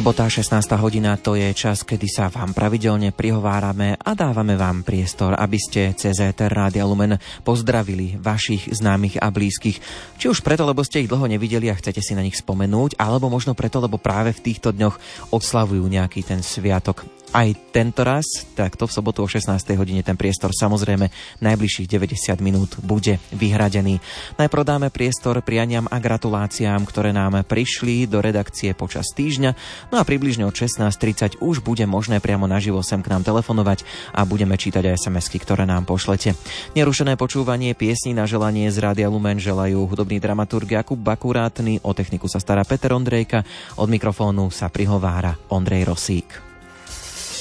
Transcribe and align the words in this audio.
Sobota 0.00 0.24
16. 0.24 0.80
hodina 0.80 1.20
to 1.20 1.36
je 1.36 1.52
čas, 1.52 1.84
kedy 1.84 2.08
sa 2.08 2.32
vám 2.32 2.56
pravidelne 2.56 3.12
prihovárame 3.12 4.00
a 4.00 4.16
dávame 4.16 4.56
vám 4.56 4.80
priestor, 4.80 5.36
aby 5.36 5.60
ste 5.60 5.92
cez 5.92 6.16
ETR 6.16 6.48
Rádia 6.48 6.88
Lumen 6.88 7.20
pozdravili 7.44 8.16
vašich 8.16 8.72
známych 8.80 9.20
a 9.20 9.28
blízkych. 9.28 9.76
Či 10.16 10.32
už 10.32 10.40
preto, 10.40 10.64
lebo 10.64 10.80
ste 10.80 11.04
ich 11.04 11.10
dlho 11.12 11.28
nevideli 11.28 11.68
a 11.68 11.76
chcete 11.76 12.00
si 12.00 12.16
na 12.16 12.24
nich 12.24 12.40
spomenúť, 12.40 12.96
alebo 12.96 13.28
možno 13.28 13.52
preto, 13.52 13.76
lebo 13.76 14.00
práve 14.00 14.32
v 14.32 14.40
týchto 14.40 14.72
dňoch 14.72 14.96
oslavujú 15.36 15.84
nejaký 15.84 16.24
ten 16.24 16.40
sviatok 16.40 17.04
aj 17.30 17.70
tento 17.70 18.02
raz, 18.02 18.26
takto 18.58 18.90
v 18.90 18.94
sobotu 18.94 19.22
o 19.22 19.28
16. 19.30 19.54
hodine 19.78 20.02
ten 20.02 20.18
priestor 20.18 20.50
samozrejme 20.50 21.10
najbližších 21.38 21.86
90 21.86 22.42
minút 22.42 22.76
bude 22.82 23.22
vyhradený. 23.30 24.02
Najprv 24.34 24.62
dáme 24.66 24.88
priestor 24.90 25.38
prianiam 25.40 25.86
a 25.86 26.02
gratuláciám, 26.02 26.82
ktoré 26.82 27.14
nám 27.14 27.46
prišli 27.46 28.10
do 28.10 28.18
redakcie 28.18 28.74
počas 28.74 29.14
týždňa, 29.14 29.50
no 29.94 29.96
a 29.98 30.06
približne 30.06 30.42
od 30.42 30.54
16.30 30.54 31.38
už 31.38 31.62
bude 31.62 31.86
možné 31.86 32.18
priamo 32.18 32.50
naživo 32.50 32.82
sem 32.82 32.98
k 32.98 33.10
nám 33.14 33.22
telefonovať 33.22 33.86
a 34.10 34.26
budeme 34.26 34.58
čítať 34.58 34.90
aj 34.90 35.06
sms 35.06 35.26
ktoré 35.38 35.64
nám 35.64 35.86
pošlete. 35.86 36.34
Nerušené 36.74 37.14
počúvanie 37.14 37.78
piesní 37.78 38.10
na 38.10 38.26
želanie 38.26 38.66
z 38.74 38.82
Rádia 38.82 39.06
Lumen 39.06 39.38
želajú 39.38 39.86
hudobný 39.86 40.18
dramaturg 40.18 40.66
Jakub 40.66 40.98
Bakurátny, 40.98 41.78
o 41.86 41.94
techniku 41.94 42.26
sa 42.26 42.42
stará 42.42 42.66
Peter 42.66 42.90
Ondrejka, 42.90 43.46
od 43.78 43.86
mikrofónu 43.86 44.50
sa 44.50 44.66
prihovára 44.66 45.38
Ondrej 45.54 45.86
Rosík. 45.86 46.49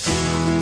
Thank 0.10 0.54
you. 0.54 0.59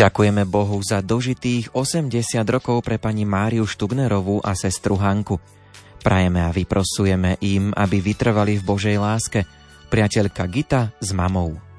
Ďakujeme 0.00 0.48
Bohu 0.48 0.80
za 0.80 1.04
dožitých 1.04 1.76
80 1.76 2.08
rokov 2.48 2.80
pre 2.80 2.96
pani 2.96 3.28
Máriu 3.28 3.68
Štubnerovú 3.68 4.40
a 4.40 4.56
sestru 4.56 4.96
Hanku. 4.96 5.36
Prajeme 6.00 6.40
a 6.40 6.48
vyprosujeme 6.48 7.36
im, 7.44 7.68
aby 7.76 8.00
vytrvali 8.00 8.56
v 8.56 8.64
Božej 8.64 8.96
láske. 8.96 9.44
Priateľka 9.92 10.48
Gita 10.48 10.88
s 11.04 11.12
mamou. 11.12 11.69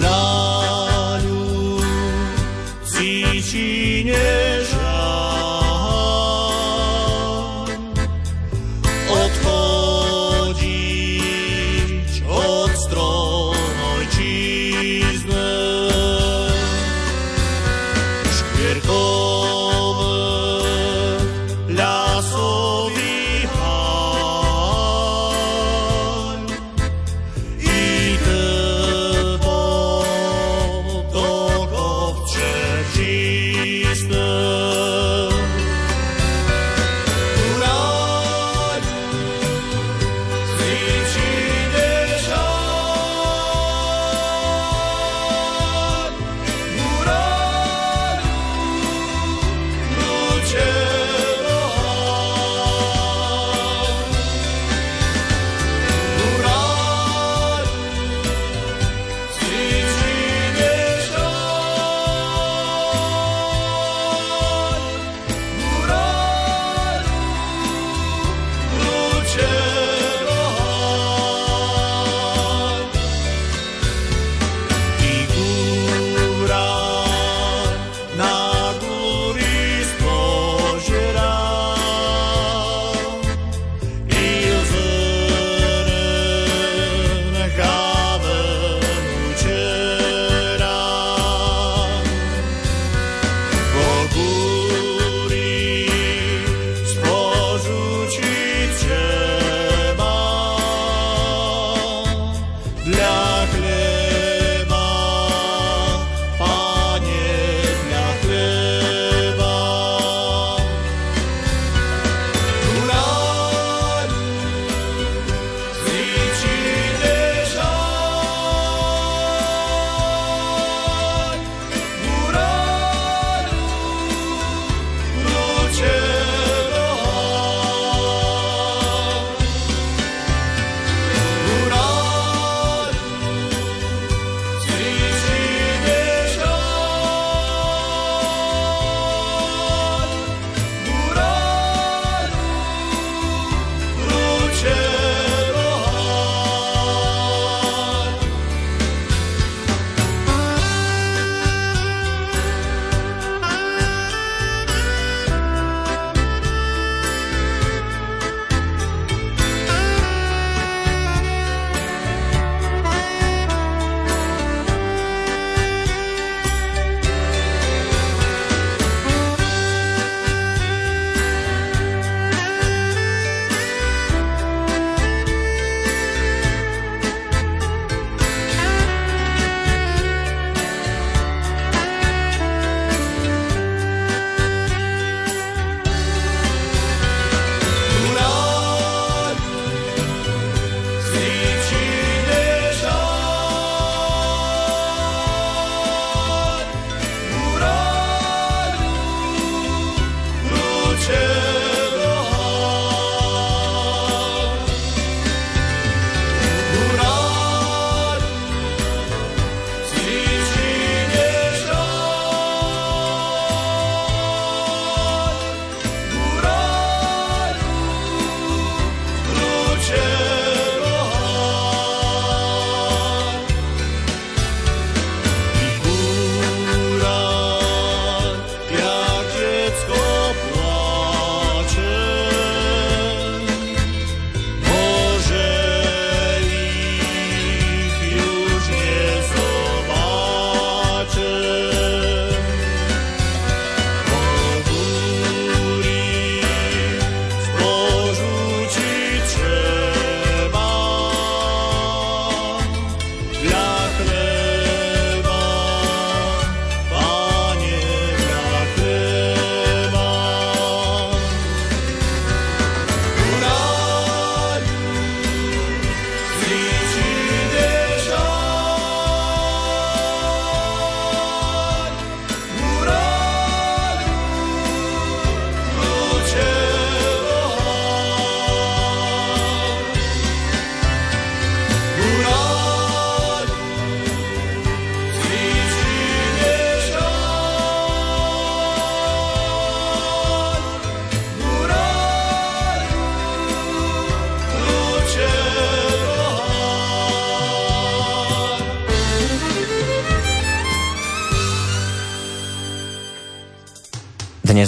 No. 0.00 0.27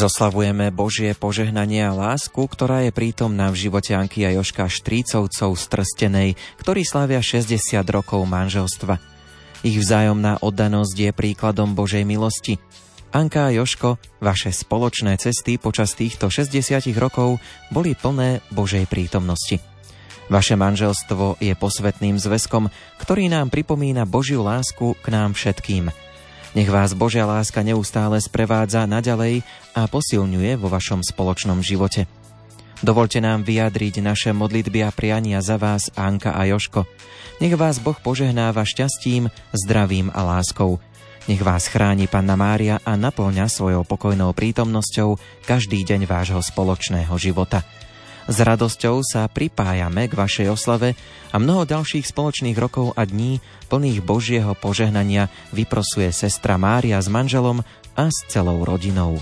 Dnes 0.01 0.17
oslavujeme 0.17 0.73
Božie 0.73 1.13
požehnanie 1.13 1.85
a 1.85 1.93
lásku, 1.93 2.41
ktorá 2.41 2.89
je 2.89 2.89
prítomná 2.89 3.53
v 3.53 3.69
živote 3.69 3.93
Anky 3.93 4.25
a 4.25 4.33
Joška 4.33 4.65
Štrícovcov 4.65 5.53
z 5.53 5.65
Trstenej, 5.69 6.29
ktorí 6.57 6.89
slavia 6.89 7.21
60 7.21 7.61
rokov 7.93 8.25
manželstva. 8.25 8.97
Ich 9.61 9.77
vzájomná 9.77 10.41
oddanosť 10.41 10.97
je 10.97 11.11
príkladom 11.13 11.77
Božej 11.77 12.09
milosti. 12.09 12.57
Anka 13.13 13.53
a 13.53 13.53
Joško, 13.53 14.01
vaše 14.25 14.57
spoločné 14.57 15.21
cesty 15.21 15.61
počas 15.61 15.93
týchto 15.93 16.33
60 16.33 16.81
rokov 16.97 17.37
boli 17.69 17.93
plné 17.93 18.41
Božej 18.57 18.89
prítomnosti. 18.89 19.61
Vaše 20.33 20.57
manželstvo 20.57 21.45
je 21.45 21.53
posvetným 21.53 22.17
zväzkom, 22.17 22.73
ktorý 23.05 23.29
nám 23.29 23.53
pripomína 23.53 24.09
Božiu 24.09 24.41
lásku 24.41 24.97
k 24.97 25.07
nám 25.13 25.37
všetkým– 25.37 25.93
nech 26.57 26.71
vás 26.71 26.97
Božia 26.97 27.27
láska 27.29 27.63
neustále 27.63 28.19
sprevádza 28.19 28.87
naďalej 28.89 29.47
a 29.77 29.87
posilňuje 29.87 30.59
vo 30.59 30.67
vašom 30.71 31.03
spoločnom 31.05 31.63
živote. 31.63 32.11
Dovolte 32.81 33.21
nám 33.21 33.45
vyjadriť 33.45 34.01
naše 34.01 34.31
modlitby 34.33 34.81
a 34.83 34.91
priania 34.91 35.45
za 35.45 35.61
vás, 35.61 35.93
Anka 35.93 36.33
a 36.33 36.49
Joško. 36.49 36.89
Nech 37.45 37.53
vás 37.53 37.77
Boh 37.77 37.97
požehnáva 37.97 38.65
šťastím, 38.65 39.29
zdravím 39.53 40.09
a 40.17 40.25
láskou. 40.25 40.81
Nech 41.29 41.45
vás 41.45 41.69
chráni 41.69 42.09
Panna 42.09 42.41
Mária 42.41 42.81
a 42.81 42.97
naplňa 42.97 43.53
svojou 43.53 43.85
pokojnou 43.85 44.33
prítomnosťou 44.33 45.21
každý 45.45 45.85
deň 45.85 46.09
vášho 46.09 46.41
spoločného 46.41 47.13
života. 47.21 47.61
S 48.31 48.39
radosťou 48.39 49.03
sa 49.03 49.27
pripájame 49.27 50.07
k 50.07 50.15
vašej 50.15 50.55
oslave 50.55 50.95
a 51.35 51.37
mnoho 51.43 51.67
ďalších 51.67 52.07
spoločných 52.07 52.55
rokov 52.55 52.95
a 52.95 53.03
dní 53.03 53.43
plných 53.67 54.07
Božieho 54.07 54.55
požehnania 54.55 55.27
vyprosuje 55.51 56.15
sestra 56.15 56.55
Mária 56.55 57.03
s 57.03 57.11
manželom 57.11 57.67
a 57.99 58.07
s 58.07 58.19
celou 58.31 58.63
rodinou. 58.63 59.19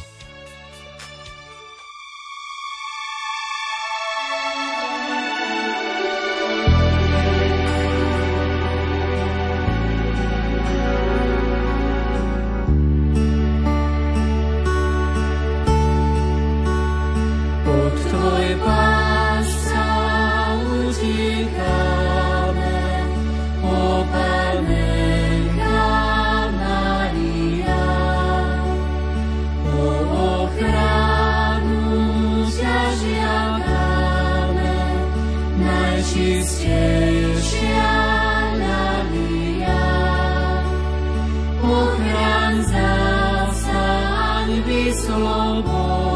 more. 45.69 46.08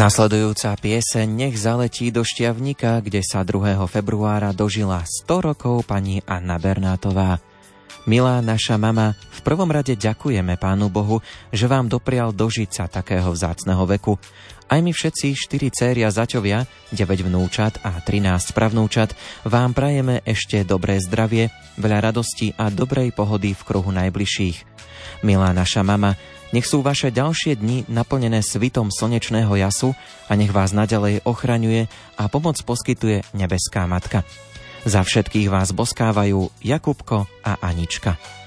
Nasledujúca 0.00 0.72
pieseň 0.80 1.28
Nech 1.28 1.60
zaletí 1.60 2.08
do 2.08 2.24
Šťavnika, 2.24 3.04
kde 3.04 3.20
sa 3.20 3.44
2. 3.44 3.76
februára 3.84 4.48
dožila 4.56 5.04
100 5.04 5.52
rokov 5.52 5.84
pani 5.84 6.24
Anna 6.24 6.56
Bernátová. 6.56 7.36
Milá 8.08 8.40
naša 8.40 8.80
mama, 8.80 9.12
v 9.12 9.40
prvom 9.44 9.68
rade 9.68 9.92
ďakujeme 9.92 10.56
Pánu 10.56 10.88
Bohu, 10.88 11.20
že 11.52 11.68
vám 11.68 11.92
doprial 11.92 12.32
dožiť 12.32 12.70
sa 12.72 12.88
takého 12.88 13.28
vzácného 13.28 13.84
veku. 14.00 14.16
Aj 14.72 14.80
my 14.80 14.88
všetci, 14.88 15.36
štyri 15.36 15.68
céry 15.68 16.00
a 16.00 16.08
zaťovia, 16.08 16.64
9 16.96 17.28
vnúčat 17.28 17.84
a 17.84 18.00
13 18.00 18.56
pravnúčat, 18.56 19.12
vám 19.44 19.76
prajeme 19.76 20.24
ešte 20.24 20.64
dobré 20.64 20.96
zdravie, 20.96 21.52
veľa 21.76 22.08
radosti 22.08 22.56
a 22.56 22.72
dobrej 22.72 23.12
pohody 23.12 23.52
v 23.52 23.62
kruhu 23.68 23.92
najbližších. 23.92 24.64
Milá 25.28 25.52
naša 25.52 25.84
mama, 25.84 26.16
nech 26.50 26.66
sú 26.66 26.82
vaše 26.82 27.14
ďalšie 27.14 27.58
dni 27.58 27.86
naplnené 27.86 28.42
svitom 28.42 28.90
slnečného 28.90 29.54
jasu 29.54 29.94
a 30.26 30.32
nech 30.34 30.50
vás 30.50 30.74
naďalej 30.74 31.22
ochraňuje 31.22 31.86
a 32.18 32.22
pomoc 32.26 32.58
poskytuje 32.62 33.22
nebeská 33.36 33.86
matka. 33.86 34.26
Za 34.88 35.04
všetkých 35.04 35.52
vás 35.52 35.76
boskávajú 35.76 36.48
Jakubko 36.64 37.28
a 37.44 37.60
Anička. 37.60 38.39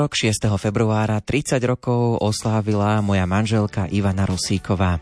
Útorok 0.00 0.16
6. 0.16 0.56
februára 0.56 1.20
30 1.20 1.60
rokov 1.68 2.24
oslávila 2.24 3.04
moja 3.04 3.28
manželka 3.28 3.84
Ivana 3.84 4.24
Rosíková. 4.24 4.96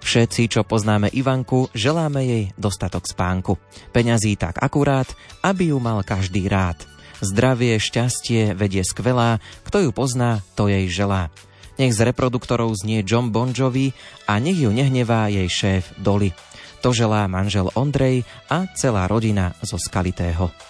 Všetci, 0.00 0.48
čo 0.48 0.64
poznáme 0.64 1.12
Ivanku, 1.12 1.68
želáme 1.76 2.24
jej 2.24 2.44
dostatok 2.56 3.04
spánku. 3.04 3.60
Peňazí 3.92 4.40
tak 4.40 4.56
akurát, 4.64 5.12
aby 5.44 5.76
ju 5.76 5.78
mal 5.84 6.00
každý 6.00 6.48
rád. 6.48 6.80
Zdravie, 7.20 7.76
šťastie, 7.76 8.56
vedie 8.56 8.80
skvelá, 8.80 9.44
kto 9.68 9.84
ju 9.84 9.90
pozná, 9.92 10.40
to 10.56 10.72
jej 10.72 10.88
želá. 10.88 11.28
Nech 11.76 11.92
z 11.92 12.00
reproduktorov 12.08 12.72
znie 12.80 13.04
John 13.04 13.28
Bon 13.28 13.52
a 14.24 14.32
nech 14.40 14.56
ju 14.56 14.72
nehnevá 14.72 15.28
jej 15.28 15.52
šéf 15.52 16.00
Dolly. 16.00 16.32
To 16.80 16.96
želá 16.96 17.28
manžel 17.28 17.68
Ondrej 17.76 18.24
a 18.48 18.64
celá 18.72 19.04
rodina 19.04 19.52
zo 19.60 19.76
Skalitého. 19.76 20.69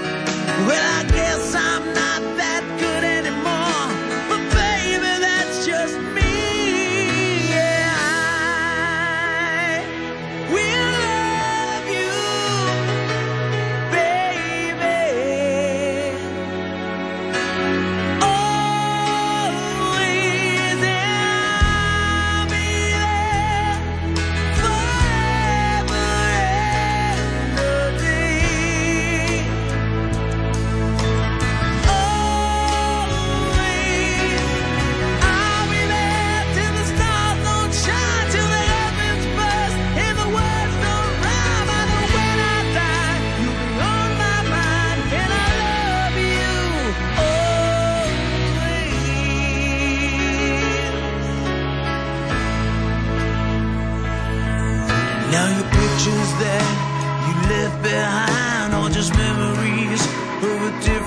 Well, 0.59 0.99
I 0.99 1.03
guess 1.09 1.55
I'm 1.55 1.93
not 1.93 2.10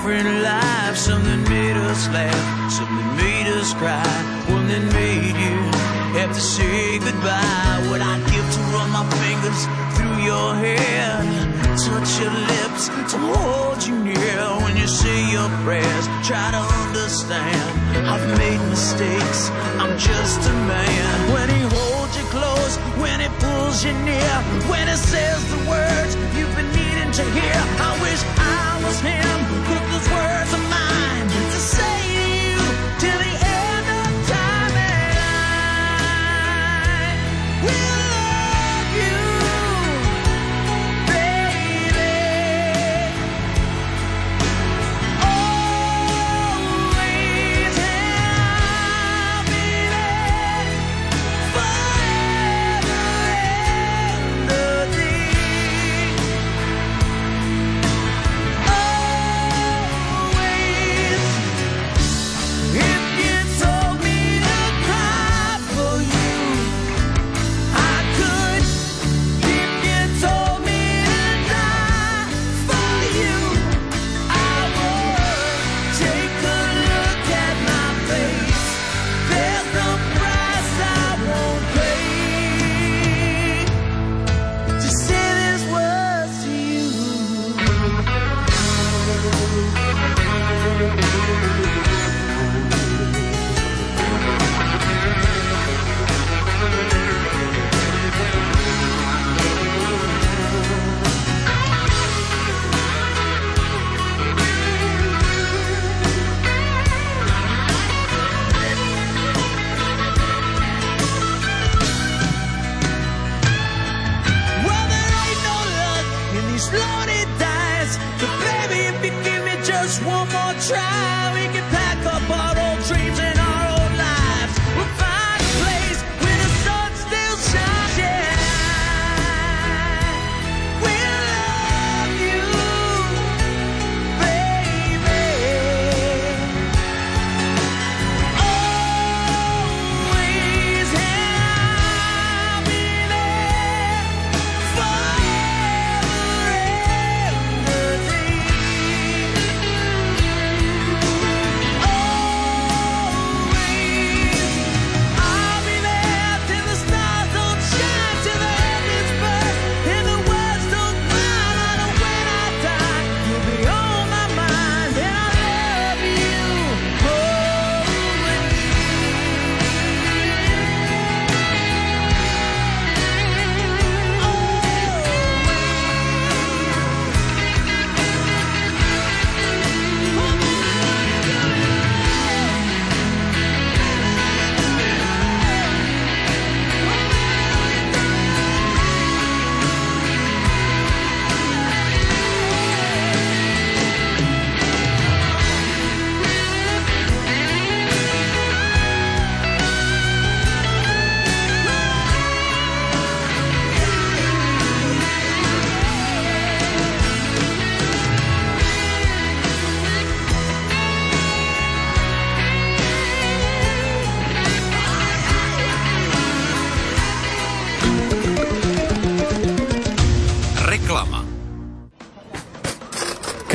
different 0.05 0.43
life. 0.43 0.95
Something 0.95 1.43
made 1.49 1.77
us 1.77 2.07
laugh, 2.09 2.71
something 2.71 3.09
made 3.17 3.47
us 3.57 3.73
cry, 3.73 4.05
one 4.53 4.67
that 4.67 4.85
made 4.93 5.33
you 5.33 5.57
have 6.19 6.29
to 6.29 6.41
say 6.41 6.99
goodbye. 6.99 7.81
What 7.89 8.01
I'd 8.01 8.21
give 8.29 8.45
to 8.55 8.61
run 8.69 8.89
my 8.93 9.05
fingers 9.17 9.61
through 9.97 10.17
your 10.21 10.53
hair, 10.61 11.09
touch 11.73 12.21
your 12.21 12.35
lips 12.53 12.85
to 13.11 13.17
hold 13.17 13.81
you 13.81 13.97
near 13.97 14.41
when 14.61 14.77
you 14.77 14.87
say 14.87 15.17
your 15.31 15.49
prayers. 15.65 16.05
Try 16.21 16.53
to 16.53 16.61
understand, 16.85 17.65
I've 18.05 18.27
made 18.37 18.61
mistakes. 18.69 19.49
I'm 19.81 19.97
just 19.97 20.39
a 20.47 20.53
man. 20.69 21.33
When 21.33 21.49
he 21.49 21.61
holds 21.65 22.13
you 22.13 22.25
close, 22.29 22.77
when 23.01 23.19
he 23.25 23.29
pulls 23.41 23.83
you 23.83 23.93
near, 24.05 24.35
when 24.69 24.87
he 24.87 24.97
says 24.97 25.41
the 25.49 25.61
words 25.65 26.13
you've 26.37 26.55
been 26.55 26.69
needing 26.77 27.11
to 27.11 27.23
hear. 27.33 27.57
I 27.81 27.91
wish 28.05 28.21
I 28.37 28.81
was 28.85 28.99
him. 29.01 29.45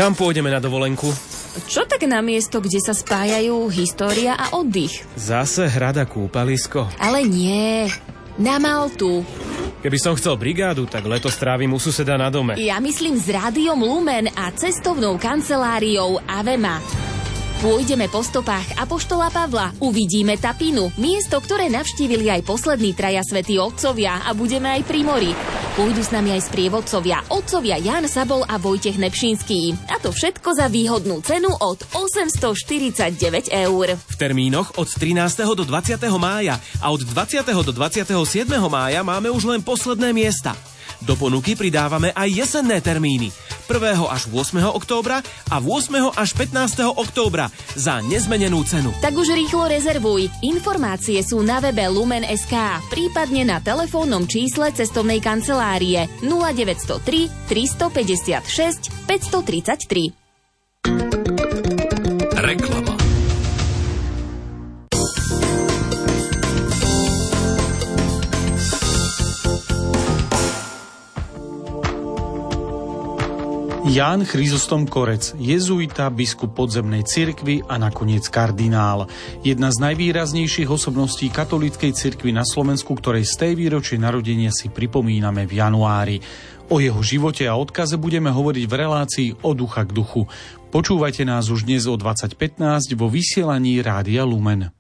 Kam 0.01 0.17
pôjdeme 0.17 0.49
na 0.49 0.65
dovolenku? 0.65 1.13
Čo 1.69 1.85
tak 1.85 2.09
na 2.09 2.25
miesto, 2.25 2.65
kde 2.65 2.81
sa 2.81 2.97
spájajú 2.97 3.69
história 3.69 4.33
a 4.33 4.57
oddych? 4.57 5.05
Zase 5.13 5.69
hrada 5.69 6.09
kúpalisko. 6.09 6.89
Ale 6.97 7.21
nie, 7.29 7.85
na 8.41 8.57
Maltu. 8.57 9.21
Keby 9.85 10.01
som 10.01 10.17
chcel 10.17 10.41
brigádu, 10.41 10.89
tak 10.89 11.05
leto 11.05 11.29
strávim 11.29 11.77
u 11.77 11.77
suseda 11.77 12.17
na 12.17 12.33
dome. 12.33 12.57
Ja 12.57 12.81
myslím 12.81 13.21
s 13.21 13.29
rádiom 13.29 13.77
Lumen 13.77 14.33
a 14.41 14.49
cestovnou 14.57 15.21
kanceláriou 15.21 16.17
Avema. 16.25 16.81
Pôjdeme 17.61 18.09
po 18.09 18.25
stopách 18.25 18.81
Apoštola 18.81 19.29
Pavla, 19.29 19.77
uvidíme 19.85 20.41
Tapinu, 20.41 20.89
miesto, 20.97 21.37
ktoré 21.45 21.69
navštívili 21.69 22.33
aj 22.33 22.49
poslední 22.49 22.97
traja 22.97 23.21
svätí 23.21 23.61
otcovia 23.61 24.25
a 24.25 24.33
budeme 24.33 24.81
aj 24.81 24.83
pri 24.89 25.01
mori. 25.05 25.60
Pôjdu 25.71 26.03
s 26.03 26.11
nami 26.11 26.35
aj 26.35 26.51
sprievodcovia, 26.51 27.23
otcovia 27.31 27.79
Jan 27.79 28.03
Sabol 28.11 28.43
a 28.43 28.59
Vojtech 28.59 28.99
Nepšinský. 28.99 29.79
A 29.87 30.03
to 30.03 30.11
všetko 30.11 30.51
za 30.59 30.67
výhodnú 30.67 31.23
cenu 31.23 31.47
od 31.47 31.79
849 31.95 33.55
eur. 33.55 33.95
V 33.95 34.17
termínoch 34.19 34.75
od 34.83 34.91
13. 34.91 35.31
do 35.55 35.63
20. 35.63 35.95
mája 36.19 36.59
a 36.83 36.91
od 36.91 37.07
20. 37.07 37.47
do 37.63 37.71
27. 37.71 38.03
mája 38.67 39.07
máme 39.07 39.31
už 39.31 39.47
len 39.47 39.63
posledné 39.63 40.11
miesta. 40.11 40.59
Do 41.01 41.17
ponuky 41.17 41.57
pridávame 41.57 42.13
aj 42.13 42.29
jesenné 42.29 42.85
termíny. 42.85 43.33
1. 43.71 44.03
až 44.11 44.29
8. 44.29 44.61
októbra 44.75 45.25
a 45.49 45.57
8. 45.63 46.13
až 46.13 46.31
15. 46.37 46.91
októbra 46.99 47.49
za 47.79 48.03
nezmenenú 48.05 48.67
cenu. 48.67 48.91
Tak 49.01 49.15
už 49.17 49.33
rýchlo 49.33 49.71
rezervuj. 49.71 50.29
Informácie 50.45 51.23
sú 51.23 51.41
na 51.41 51.63
webe 51.63 51.87
Lumen.sk, 51.89 52.55
prípadne 52.91 53.47
na 53.47 53.63
telefónnom 53.63 54.27
čísle 54.27 54.75
cestovnej 54.75 55.23
kancelárie 55.23 56.11
0903 56.21 57.49
356 57.49 59.09
533. 59.09 60.20
Ján 73.91 74.23
Chryzostom 74.23 74.87
Korec, 74.87 75.35
jezuita, 75.35 76.07
biskup 76.15 76.55
podzemnej 76.55 77.03
cirkvy 77.03 77.67
a 77.67 77.75
nakoniec 77.75 78.23
kardinál. 78.31 79.11
Jedna 79.43 79.75
z 79.75 79.83
najvýraznejších 79.83 80.71
osobností 80.71 81.27
katolíckej 81.27 81.91
cirkvy 81.91 82.31
na 82.31 82.47
Slovensku, 82.47 82.95
ktorej 82.95 83.27
z 83.27 83.35
tej 83.35 83.53
výročie 83.59 83.99
narodenia 83.99 84.55
si 84.55 84.71
pripomíname 84.71 85.43
v 85.43 85.59
januári. 85.59 86.23
O 86.71 86.79
jeho 86.79 87.03
živote 87.03 87.51
a 87.51 87.59
odkaze 87.59 87.99
budeme 87.99 88.31
hovoriť 88.31 88.65
v 88.71 88.75
relácii 88.79 89.29
o 89.43 89.59
ducha 89.59 89.83
k 89.83 89.91
duchu. 89.91 90.31
Počúvajte 90.71 91.27
nás 91.27 91.51
už 91.51 91.67
dnes 91.67 91.91
o 91.91 91.99
2015 91.99 92.95
vo 92.95 93.11
vysielaní 93.11 93.83
Rádia 93.83 94.23
Lumen. 94.23 94.71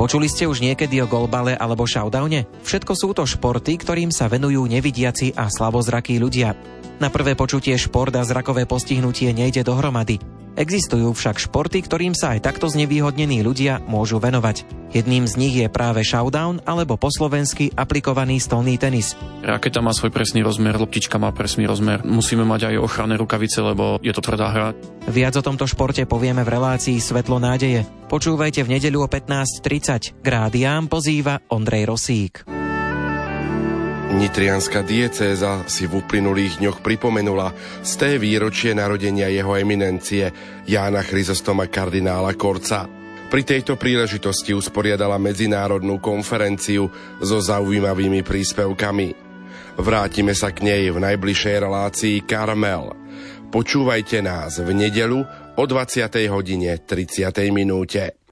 Počuli 0.00 0.32
ste 0.32 0.48
už 0.48 0.64
niekedy 0.64 0.96
o 1.04 1.06
golbale 1.06 1.52
alebo 1.60 1.84
shoutdowne? 1.84 2.48
Všetko 2.64 2.92
sú 2.96 3.12
to 3.12 3.28
športy, 3.28 3.76
ktorým 3.76 4.08
sa 4.08 4.32
venujú 4.32 4.64
nevidiaci 4.64 5.36
a 5.36 5.52
slavozrakí 5.52 6.16
ľudia. 6.16 6.83
Na 7.02 7.10
prvé 7.10 7.34
počutie 7.34 7.74
šport 7.74 8.14
a 8.14 8.22
zrakové 8.22 8.70
postihnutie 8.70 9.34
nejde 9.34 9.66
dohromady. 9.66 10.22
Existujú 10.54 11.10
však 11.10 11.42
športy, 11.50 11.82
ktorým 11.82 12.14
sa 12.14 12.38
aj 12.38 12.46
takto 12.46 12.70
znevýhodnení 12.70 13.42
ľudia 13.42 13.82
môžu 13.90 14.22
venovať. 14.22 14.62
Jedným 14.94 15.26
z 15.26 15.34
nich 15.34 15.54
je 15.58 15.66
práve 15.66 16.06
showdown 16.06 16.62
alebo 16.62 16.94
po 16.94 17.10
slovensky 17.10 17.74
aplikovaný 17.74 18.38
stolný 18.38 18.78
tenis. 18.78 19.18
Raketa 19.42 19.82
má 19.82 19.90
svoj 19.90 20.14
presný 20.14 20.46
rozmer, 20.46 20.78
loptička 20.78 21.18
má 21.18 21.34
presný 21.34 21.66
rozmer. 21.66 22.06
Musíme 22.06 22.46
mať 22.46 22.70
aj 22.70 22.86
ochranné 22.86 23.18
rukavice, 23.18 23.58
lebo 23.58 23.98
je 23.98 24.14
to 24.14 24.22
tvrdá 24.22 24.46
hra. 24.54 24.68
Viac 25.10 25.34
o 25.34 25.42
tomto 25.42 25.66
športe 25.66 26.06
povieme 26.06 26.46
v 26.46 26.52
relácii 26.54 27.02
Svetlo 27.02 27.42
nádeje. 27.42 27.82
Počúvajte 28.06 28.62
v 28.62 28.78
nedeľu 28.78 28.98
o 29.04 29.08
15.30. 29.10 30.22
K 30.22 30.26
rádiám 30.30 30.86
pozýva 30.86 31.42
Ondrej 31.50 31.90
Rosík. 31.90 32.53
Nitrianská 34.14 34.86
diecéza 34.86 35.66
si 35.66 35.90
v 35.90 35.98
uplynulých 35.98 36.62
dňoch 36.62 36.86
pripomenula 36.86 37.50
z 37.82 37.92
té 37.98 38.10
výročie 38.14 38.70
narodenia 38.70 39.26
jeho 39.26 39.58
eminencie 39.58 40.30
Jána 40.70 41.02
Chryzostoma 41.02 41.66
kardinála 41.66 42.38
Korca. 42.38 42.86
Pri 43.26 43.42
tejto 43.42 43.74
príležitosti 43.74 44.54
usporiadala 44.54 45.18
medzinárodnú 45.18 45.98
konferenciu 45.98 46.86
so 47.18 47.42
zaujímavými 47.42 48.22
príspevkami. 48.22 49.08
Vrátime 49.82 50.30
sa 50.38 50.54
k 50.54 50.62
nej 50.62 50.94
v 50.94 51.02
najbližšej 51.02 51.56
relácii 51.58 52.16
Karmel. 52.22 52.94
Počúvajte 53.50 54.22
nás 54.22 54.62
v 54.62 54.70
nedelu 54.78 55.26
o 55.58 55.64
20. 55.66 56.06
hodine 56.30 56.78
30. 56.86 57.34
minúte. 57.50 58.23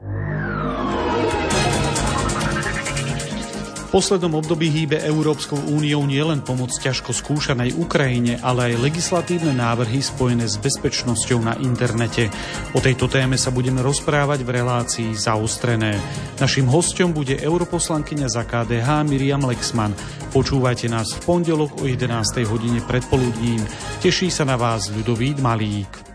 Poslednom 3.92 4.40
období 4.40 4.72
hýbe 4.72 5.04
Európskou 5.04 5.60
úniou 5.68 6.08
nielen 6.08 6.40
pomoc 6.40 6.72
ťažko 6.80 7.12
skúšanej 7.12 7.76
Ukrajine, 7.76 8.40
ale 8.40 8.72
aj 8.72 8.80
legislatívne 8.80 9.52
návrhy 9.52 10.00
spojené 10.00 10.48
s 10.48 10.56
bezpečnosťou 10.56 11.44
na 11.44 11.60
internete. 11.60 12.32
O 12.72 12.80
tejto 12.80 13.04
téme 13.12 13.36
sa 13.36 13.52
budeme 13.52 13.84
rozprávať 13.84 14.48
v 14.48 14.50
relácii 14.64 15.10
Zaostrené. 15.12 16.00
Naším 16.40 16.72
hostom 16.72 17.12
bude 17.12 17.36
europoslankyňa 17.36 18.28
za 18.32 18.48
KDH 18.48 19.04
Miriam 19.04 19.44
Lexman. 19.44 19.92
Počúvajte 20.32 20.88
nás 20.88 21.12
v 21.12 21.28
pondelok 21.28 21.76
o 21.76 21.84
11. 21.84 22.08
hodine 22.48 22.80
predpoludním. 22.80 23.60
Teší 24.00 24.32
sa 24.32 24.48
na 24.48 24.56
vás 24.56 24.88
Ľudovít 24.88 25.44
Malík. 25.44 26.11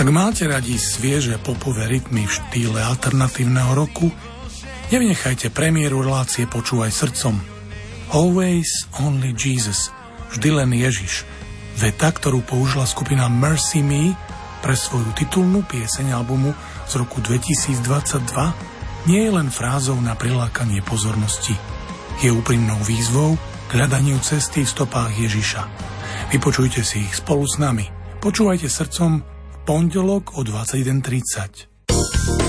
Ak 0.00 0.08
máte 0.08 0.48
radi 0.48 0.80
svieže 0.80 1.36
popové 1.44 1.84
rytmy 1.84 2.24
v 2.24 2.32
štýle 2.32 2.80
alternatívneho 2.80 3.76
roku, 3.76 4.08
nevnechajte 4.88 5.52
premiéru 5.52 6.00
relácie 6.00 6.48
Počúvaj 6.48 6.88
srdcom. 6.88 7.36
Always 8.08 8.88
only 8.96 9.36
Jesus, 9.36 9.92
vždy 10.32 10.56
len 10.56 10.72
Ježiš. 10.72 11.28
Veta, 11.76 12.08
ktorú 12.16 12.40
použila 12.40 12.88
skupina 12.88 13.28
Mercy 13.28 13.84
Me 13.84 14.16
pre 14.64 14.72
svoju 14.72 15.12
titulnú 15.12 15.68
pieseň 15.68 16.16
albumu 16.16 16.56
z 16.88 16.96
roku 16.96 17.20
2022, 17.20 19.04
nie 19.04 19.20
je 19.20 19.30
len 19.36 19.52
frázou 19.52 20.00
na 20.00 20.16
prilákanie 20.16 20.80
pozornosti. 20.80 21.52
Je 22.24 22.32
úprimnou 22.32 22.80
výzvou 22.88 23.36
k 23.68 23.76
hľadaniu 23.76 24.16
cesty 24.24 24.64
v 24.64 24.72
stopách 24.80 25.12
Ježiša. 25.12 25.62
Vypočujte 26.32 26.80
si 26.88 27.04
ich 27.04 27.20
spolu 27.20 27.44
s 27.44 27.60
nami. 27.60 27.84
Počúvajte 28.24 28.64
srdcom 28.64 29.39
pondelok 29.70 30.36
o 30.36 30.42
21.30. 30.42 32.39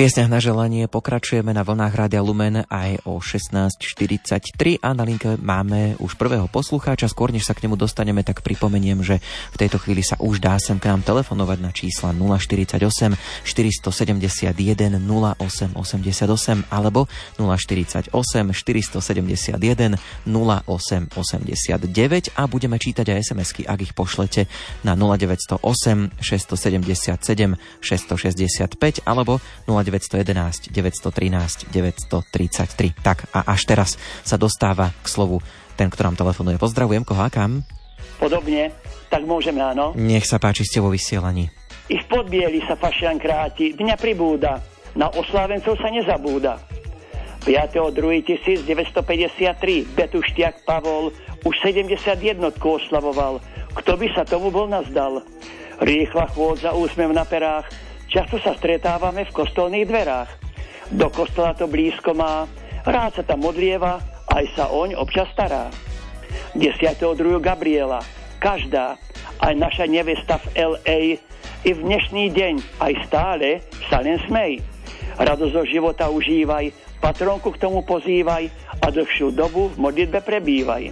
piesňach 0.00 0.32
na 0.32 0.40
želanie 0.40 0.88
pokračujeme 0.88 1.52
na 1.52 1.60
vlnách 1.60 1.92
Rádia 1.92 2.24
Lumen 2.24 2.64
aj 2.72 3.04
o 3.04 3.20
16.43 3.20 4.80
a 4.80 4.96
na 4.96 5.04
linke 5.04 5.36
máme 5.36 6.00
už 6.00 6.16
prvého 6.16 6.48
poslucháča. 6.48 7.04
Skôr 7.04 7.36
než 7.36 7.44
sa 7.44 7.52
k 7.52 7.68
nemu 7.68 7.76
dostaneme, 7.76 8.24
tak 8.24 8.40
pripomeniem, 8.40 9.04
že 9.04 9.20
v 9.52 9.60
tejto 9.60 9.76
chvíli 9.76 10.00
sa 10.00 10.16
už 10.16 10.40
dá 10.40 10.56
sem 10.56 10.80
k 10.80 10.88
nám 10.88 11.04
telefonovať 11.04 11.58
na 11.60 11.68
čísla 11.68 12.16
048 12.16 12.80
471 13.44 15.04
0888 15.04 15.76
alebo 16.72 17.04
048 17.36 18.08
471 18.56 20.00
0889 20.00 22.40
a 22.40 22.42
budeme 22.48 22.80
čítať 22.80 23.04
aj 23.04 23.36
SMS-ky, 23.36 23.68
ak 23.68 23.84
ich 23.84 23.92
pošlete 23.92 24.48
na 24.80 24.96
0908 24.96 26.24
677 26.24 27.60
665 27.84 29.04
alebo 29.04 29.44
09 29.68 29.89
911 29.90 30.70
913 30.70 31.74
933. 31.74 32.94
Tak 33.02 33.26
a 33.34 33.50
až 33.50 33.66
teraz 33.66 33.98
sa 34.22 34.38
dostáva 34.38 34.94
k 35.02 35.06
slovu 35.10 35.42
ten, 35.74 35.90
kto 35.90 36.06
nám 36.06 36.16
telefonuje. 36.16 36.62
Pozdravujem, 36.62 37.02
koho 37.02 37.20
a 37.20 37.30
kam? 37.32 37.66
Podobne, 38.20 38.70
tak 39.10 39.24
môžeme 39.24 39.64
áno. 39.64 39.96
Nech 39.96 40.28
sa 40.28 40.38
páči, 40.38 40.68
ste 40.68 40.78
vo 40.78 40.92
vysielaní. 40.92 41.50
I 41.90 41.98
v 41.98 42.06
podbieli 42.06 42.62
sa 42.68 42.78
fašian 42.78 43.18
kráti, 43.18 43.74
dňa 43.74 43.96
pribúda, 43.98 44.62
na 44.94 45.10
oslávencov 45.10 45.74
sa 45.80 45.90
nezabúda. 45.90 46.60
5.2.1953 47.48 49.96
Betuštiak 49.96 50.68
Pavol 50.68 51.16
už 51.40 51.54
71 51.64 52.36
oslavoval. 52.60 53.40
Kto 53.72 53.96
by 53.96 54.06
sa 54.12 54.28
tomu 54.28 54.52
bol 54.52 54.68
nazdal? 54.68 55.24
Rýchla 55.80 56.28
chôdza, 56.36 56.76
úsmev 56.76 57.16
na 57.16 57.24
perách, 57.24 57.64
Často 58.10 58.42
sa 58.42 58.58
stretávame 58.58 59.22
v 59.22 59.30
kostolných 59.30 59.86
dverách. 59.86 60.30
Do 60.90 61.06
kostola 61.14 61.54
to 61.54 61.70
blízko 61.70 62.10
má, 62.10 62.42
rád 62.82 63.14
sa 63.14 63.22
tam 63.22 63.46
modlieva, 63.46 64.02
aj 64.34 64.44
sa 64.58 64.66
oň 64.66 64.98
občas 64.98 65.30
stará. 65.30 65.70
10.2. 66.58 66.98
Gabriela, 67.38 68.02
každá, 68.42 68.98
aj 69.38 69.54
naša 69.54 69.86
nevesta 69.86 70.42
v 70.42 70.74
L.A., 70.74 70.98
i 71.60 71.76
v 71.76 71.80
dnešný 71.86 72.32
deň, 72.32 72.54
aj 72.82 72.92
stále 73.06 73.60
sa 73.86 74.00
len 74.00 74.16
smej. 74.26 74.64
Radosť 75.20 75.52
zo 75.52 75.62
života 75.68 76.08
užívaj, 76.08 76.72
patronku 76.98 77.52
k 77.52 77.60
tomu 77.60 77.84
pozývaj 77.84 78.48
a 78.80 78.86
dlhšiu 78.88 79.30
dobu 79.30 79.68
v 79.70 79.76
modlitbe 79.76 80.24
prebývaj. 80.24 80.90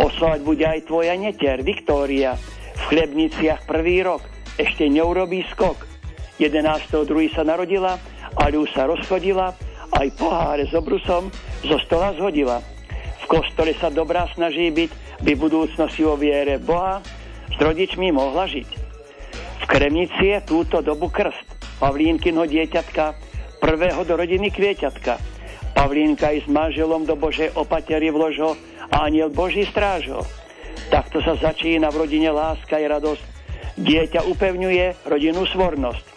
Oslovať 0.00 0.40
bude 0.42 0.64
aj 0.64 0.88
tvoja 0.88 1.12
netier, 1.14 1.60
Viktória, 1.60 2.34
v 2.34 2.82
chlebniciach 2.88 3.68
prvý 3.68 4.00
rok, 4.00 4.24
ešte 4.56 4.88
neurobí 4.88 5.44
skok. 5.52 5.95
11.2. 6.36 7.32
sa 7.32 7.42
narodila, 7.42 7.96
ale 8.36 8.60
už 8.60 8.68
sa 8.76 8.84
rozchodila, 8.84 9.56
aj 9.96 10.08
poháre 10.18 10.68
s 10.68 10.74
obrusom 10.76 11.32
zo 11.64 11.76
stola 11.84 12.12
zhodila. 12.16 12.60
V 13.24 13.40
kostole 13.40 13.72
sa 13.80 13.88
dobrá 13.88 14.28
snaží 14.36 14.68
byť, 14.68 14.90
by 15.24 15.32
budúcnosti 15.34 16.04
o 16.04 16.14
viere 16.14 16.60
Boha 16.60 17.00
s 17.48 17.56
rodičmi 17.56 18.12
mohla 18.12 18.44
žiť. 18.44 18.68
V 19.62 19.64
Kremnici 19.64 20.36
je 20.36 20.38
túto 20.44 20.84
dobu 20.84 21.08
krst, 21.08 21.56
Pavlínkinho 21.80 22.44
dieťatka, 22.44 23.16
prvého 23.60 24.04
do 24.04 24.14
rodiny 24.16 24.52
kvieťatka. 24.52 25.16
Pavlínka 25.76 26.32
i 26.32 26.40
s 26.40 26.48
manželom 26.48 27.04
do 27.04 27.16
Božej 27.16 27.52
opatery 27.52 28.08
vložo 28.08 28.56
a 28.92 29.08
aniel 29.08 29.28
Boží 29.28 29.68
strážo. 29.68 30.24
Takto 30.88 31.20
sa 31.20 31.36
začína 31.36 31.92
v 31.92 32.06
rodine 32.06 32.32
láska 32.32 32.80
i 32.80 32.88
radosť. 32.88 33.24
Dieťa 33.76 34.24
upevňuje 34.24 35.04
rodinu 35.04 35.44
svornosť. 35.44 36.15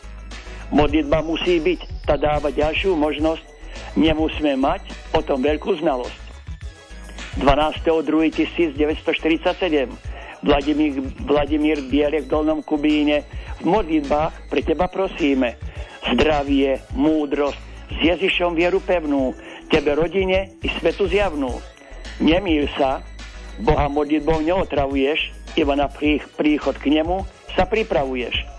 Modlitba 0.70 1.26
musí 1.26 1.58
byť, 1.58 2.06
tá 2.06 2.14
dáva 2.14 2.54
ďalšiu 2.54 2.94
možnosť, 2.94 3.42
nemusíme 3.98 4.54
mať 4.58 4.82
o 5.18 5.22
tom 5.26 5.42
veľkú 5.42 5.82
znalosť. 5.82 6.30
12.2.1947 7.42 9.90
Vladimír, 10.40 11.04
Vladimír 11.26 11.82
Bielek 11.88 12.26
v 12.26 12.32
Dolnom 12.32 12.64
Kubíne 12.64 13.24
v 13.60 13.66
modlitbách 13.68 14.48
pre 14.48 14.64
teba 14.64 14.88
prosíme 14.88 15.60
zdravie, 16.16 16.80
múdrosť, 16.96 17.60
s 17.90 17.98
Ježišom 18.06 18.56
vieru 18.56 18.80
pevnú, 18.80 19.36
tebe 19.68 19.98
rodine 19.98 20.56
i 20.64 20.70
svetu 20.80 21.10
zjavnú. 21.10 21.60
Nemíl 22.22 22.70
sa, 22.78 23.04
Boha 23.60 23.92
modlitbou 23.92 24.40
neotravuješ, 24.40 25.36
iba 25.60 25.76
na 25.76 25.92
príchod 26.38 26.80
k 26.80 26.88
nemu 26.88 27.28
sa 27.58 27.68
pripravuješ. 27.68 28.59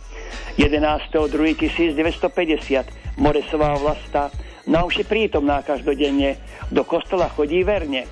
11.2.1950 0.59 3.21
Moresová 3.21 3.77
vlasta 3.77 4.33
na 4.71 4.87
uši 4.87 5.03
prítomná 5.05 5.61
každodenne, 5.67 6.39
do 6.71 6.87
kostola 6.87 7.27
chodí 7.29 7.67
verne. 7.67 8.07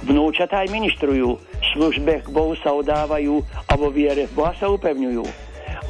Vnúčatá 0.00 0.64
aj 0.64 0.72
ministrujú, 0.72 1.36
službe 1.76 2.24
k 2.24 2.28
Bohu 2.32 2.56
sa 2.56 2.72
odávajú 2.72 3.44
a 3.68 3.76
vo 3.76 3.92
viere 3.92 4.24
v 4.30 4.32
Boha 4.32 4.56
sa 4.56 4.72
upevňujú. 4.72 5.28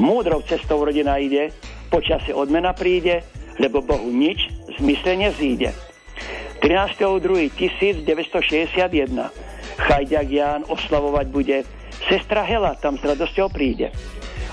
Múdrou 0.02 0.42
cestou 0.42 0.82
rodina 0.82 1.14
ide, 1.20 1.52
počasie 1.92 2.34
odmena 2.34 2.74
príde, 2.74 3.22
lebo 3.60 3.84
Bohu 3.84 4.10
nič 4.10 4.50
z 4.50 4.82
mysle 4.82 5.14
nezíde. 5.14 5.70
13.2.1961 6.64 9.30
Chajďak 9.80 10.28
Ján 10.28 10.68
oslavovať 10.68 11.26
bude, 11.30 11.64
sestra 12.08 12.44
Hela 12.44 12.74
tam 12.76 12.98
s 12.98 13.04
radosťou 13.04 13.48
príde. 13.48 13.90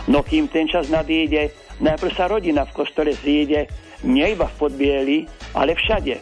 No 0.08 0.24
kým 0.24 0.48
ten 0.48 0.72
čas 0.72 0.88
nadíde, 0.88 1.52
najprv 1.84 2.12
sa 2.16 2.32
rodina 2.32 2.64
v 2.64 2.76
kostole 2.76 3.12
zíde, 3.12 3.68
nie 4.08 4.24
iba 4.32 4.48
v 4.48 4.58
podbieli, 4.58 5.18
ale 5.52 5.76
všade. 5.76 6.20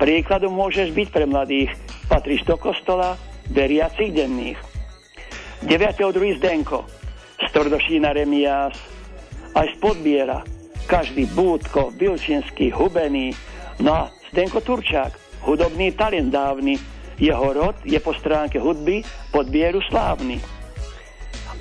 Príkladom 0.00 0.56
môžeš 0.56 0.90
byť 0.96 1.08
pre 1.12 1.28
mladých, 1.28 1.70
patríš 2.08 2.42
do 2.48 2.56
kostola 2.56 3.14
veriacich 3.52 4.10
denných. 4.16 4.58
9.2. 5.62 6.42
Zdenko, 6.42 6.88
Stordošína 7.52 8.10
Remiás, 8.16 8.74
aj 9.54 9.66
z 9.70 9.76
podbiera, 9.78 10.42
každý 10.90 11.28
Búdko, 11.30 11.94
Bilčinský, 11.94 12.72
Hubený, 12.74 13.30
no 13.78 13.94
a 13.94 14.02
Zdenko 14.32 14.58
Turčák, 14.64 15.14
hudobný 15.46 15.94
talent 15.94 16.32
dávny, 16.32 16.80
jeho 17.20 17.54
rod 17.54 17.76
je 17.86 18.00
po 18.02 18.16
stránke 18.16 18.58
hudby 18.58 19.06
podbieru 19.30 19.78
slávny. 19.86 20.42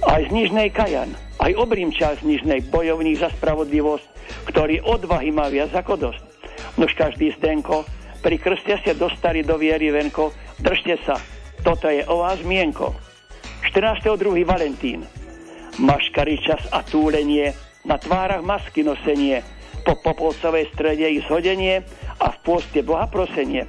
Aj 0.01 0.21
z 0.25 0.33
Nižnej 0.33 0.73
Kajan, 0.73 1.13
aj 1.41 1.51
obrímčák 1.57 2.21
z 2.21 2.27
Nižnej, 2.29 2.69
bojovník 2.69 3.17
za 3.17 3.33
spravodlivosť, 3.33 4.05
ktorý 4.45 4.85
odvahy 4.85 5.33
má 5.33 5.49
viac 5.49 5.73
ako 5.73 6.09
dosť. 6.09 6.21
Nož 6.77 6.93
každý 6.93 7.33
Zdenko, 7.35 7.83
pri 8.21 8.37
krste 8.37 8.77
ste 8.77 8.93
dostali 8.93 9.41
do 9.41 9.57
viery 9.57 9.89
venko, 9.89 10.29
držte 10.61 11.01
sa, 11.01 11.17
toto 11.65 11.89
je 11.89 12.05
o 12.05 12.21
vás 12.21 12.37
mienko. 12.45 12.93
14.2. 13.73 14.45
Valentín. 14.45 15.01
Maškari 15.81 16.37
čas 16.45 16.61
a 16.69 16.85
túlenie, 16.85 17.57
na 17.81 17.97
tvárach 17.97 18.45
masky 18.45 18.85
nosenie, 18.85 19.41
po 19.81 19.97
popolcovej 19.97 20.69
strede 20.77 21.09
ich 21.09 21.25
zhodenie 21.25 21.81
a 22.21 22.29
v 22.29 22.37
pôste 22.45 22.85
Boha 22.85 23.09
prosenie. 23.09 23.65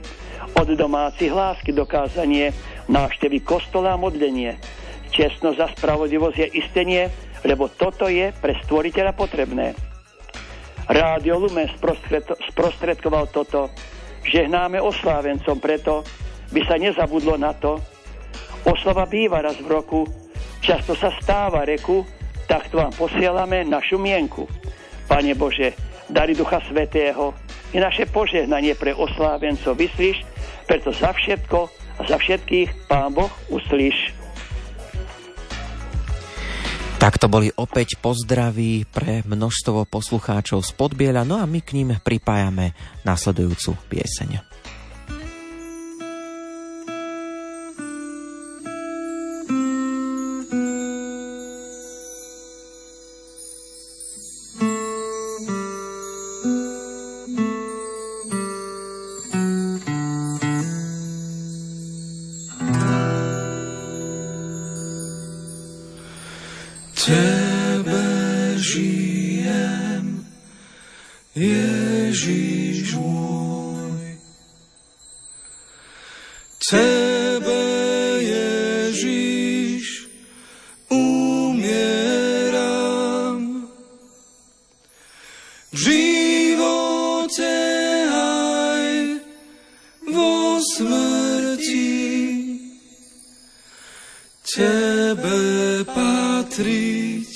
Od 0.52 0.68
domácich 0.68 1.32
hlásky 1.32 1.72
dokázanie, 1.72 2.52
návštevy 2.92 3.40
kostola 3.40 3.96
a 3.96 4.00
modlenie. 4.00 4.60
Čestnosť 5.12 5.58
a 5.60 5.66
spravodlivosť 5.72 6.36
je 6.36 6.48
istenie, 6.60 7.02
lebo 7.42 7.70
toto 7.70 8.06
je 8.06 8.30
pre 8.38 8.54
stvoriteľa 8.62 9.12
potrebné. 9.14 9.74
Rádio 10.86 11.38
Lumen 11.38 11.70
sprostredkoval 12.50 13.30
toto. 13.30 13.70
Žehnáme 14.22 14.78
oslávencom 14.78 15.58
preto, 15.58 16.06
by 16.54 16.60
sa 16.66 16.78
nezabudlo 16.78 17.38
na 17.38 17.54
to. 17.54 17.78
Oslava 18.62 19.06
býva 19.10 19.42
raz 19.42 19.58
v 19.58 19.66
roku, 19.66 20.06
často 20.62 20.94
sa 20.94 21.10
stáva 21.18 21.66
reku, 21.66 22.06
takto 22.46 22.78
vám 22.78 22.94
posielame 22.94 23.66
našu 23.66 23.98
mienku. 23.98 24.46
Pane 25.10 25.34
Bože, 25.34 25.74
dali 26.06 26.38
Ducha 26.38 26.62
Svetého 26.70 27.34
i 27.74 27.82
naše 27.82 28.06
požehnanie 28.06 28.78
pre 28.78 28.94
oslávencov 28.94 29.74
vyslíš, 29.74 30.22
preto 30.70 30.94
za 30.94 31.10
všetko 31.10 31.58
a 31.98 32.02
za 32.06 32.16
všetkých 32.22 32.86
Pán 32.86 33.10
Boh 33.16 33.32
uslíš. 33.50 34.21
Tak 37.02 37.18
to 37.18 37.26
boli 37.26 37.50
opäť 37.58 37.98
pozdraví 37.98 38.86
pre 38.86 39.26
množstvo 39.26 39.90
poslucháčov 39.90 40.62
z 40.62 40.70
Podbiela, 40.70 41.26
no 41.26 41.34
a 41.34 41.50
my 41.50 41.58
k 41.58 41.74
ním 41.82 41.98
pripájame 41.98 42.78
nasledujúcu 43.02 43.74
pieseň. 43.90 44.51
Tebe 94.62 95.82
patriť 95.90 97.30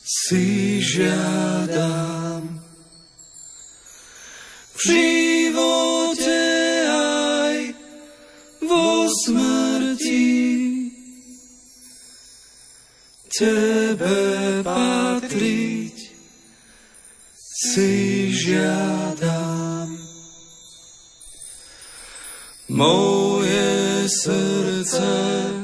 si 0.00 0.80
žiadam. 0.80 2.56
V 4.72 4.80
živote 4.80 6.40
aj 6.88 7.58
vo 8.64 9.04
smrti 9.12 10.32
Tebe 13.28 14.64
patriť 14.64 15.96
si 17.36 17.92
žiadam. 18.32 19.92
Moje 22.72 24.08
srdce 24.08 25.55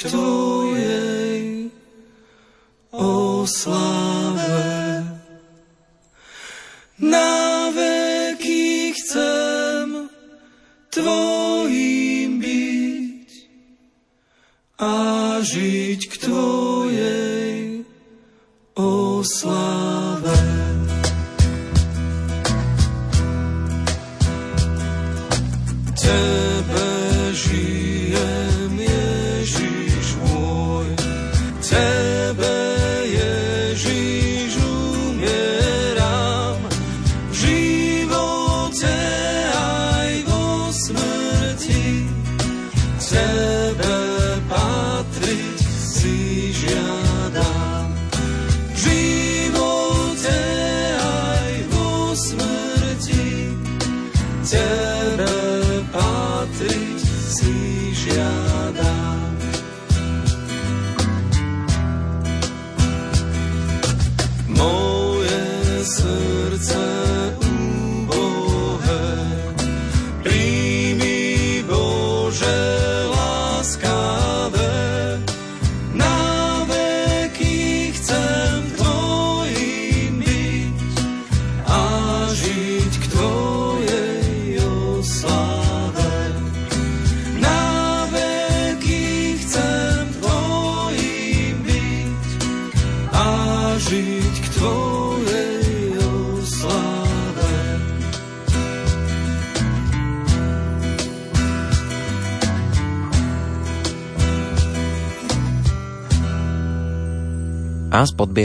žiť 0.00 0.29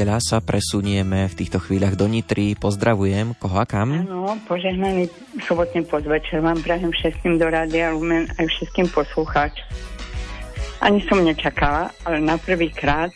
A 0.05 0.21
Podbiela 0.21 0.21
sa 0.21 0.37
presunieme 0.37 1.25
v 1.25 1.33
týchto 1.33 1.57
chvíľach 1.57 1.97
do 1.97 2.05
Nitry. 2.05 2.53
Pozdravujem, 2.53 3.33
koho 3.41 3.57
a 3.57 3.65
kam? 3.65 4.05
Áno, 4.05 4.37
požehnaný 4.45 5.09
sobotný 5.49 5.81
podvečer 5.81 6.45
vám 6.45 6.61
prajem 6.61 6.93
všetkým 6.93 7.41
do 7.41 7.49
Rádia 7.49 7.89
Lumen 7.89 8.29
aj 8.37 8.45
všetkým 8.45 8.85
poslucháčom. 8.93 9.65
Ani 10.85 11.01
som 11.09 11.25
nečakala, 11.25 11.89
ale 12.05 12.21
na 12.21 12.37
prvý 12.37 12.69
krát 12.69 13.09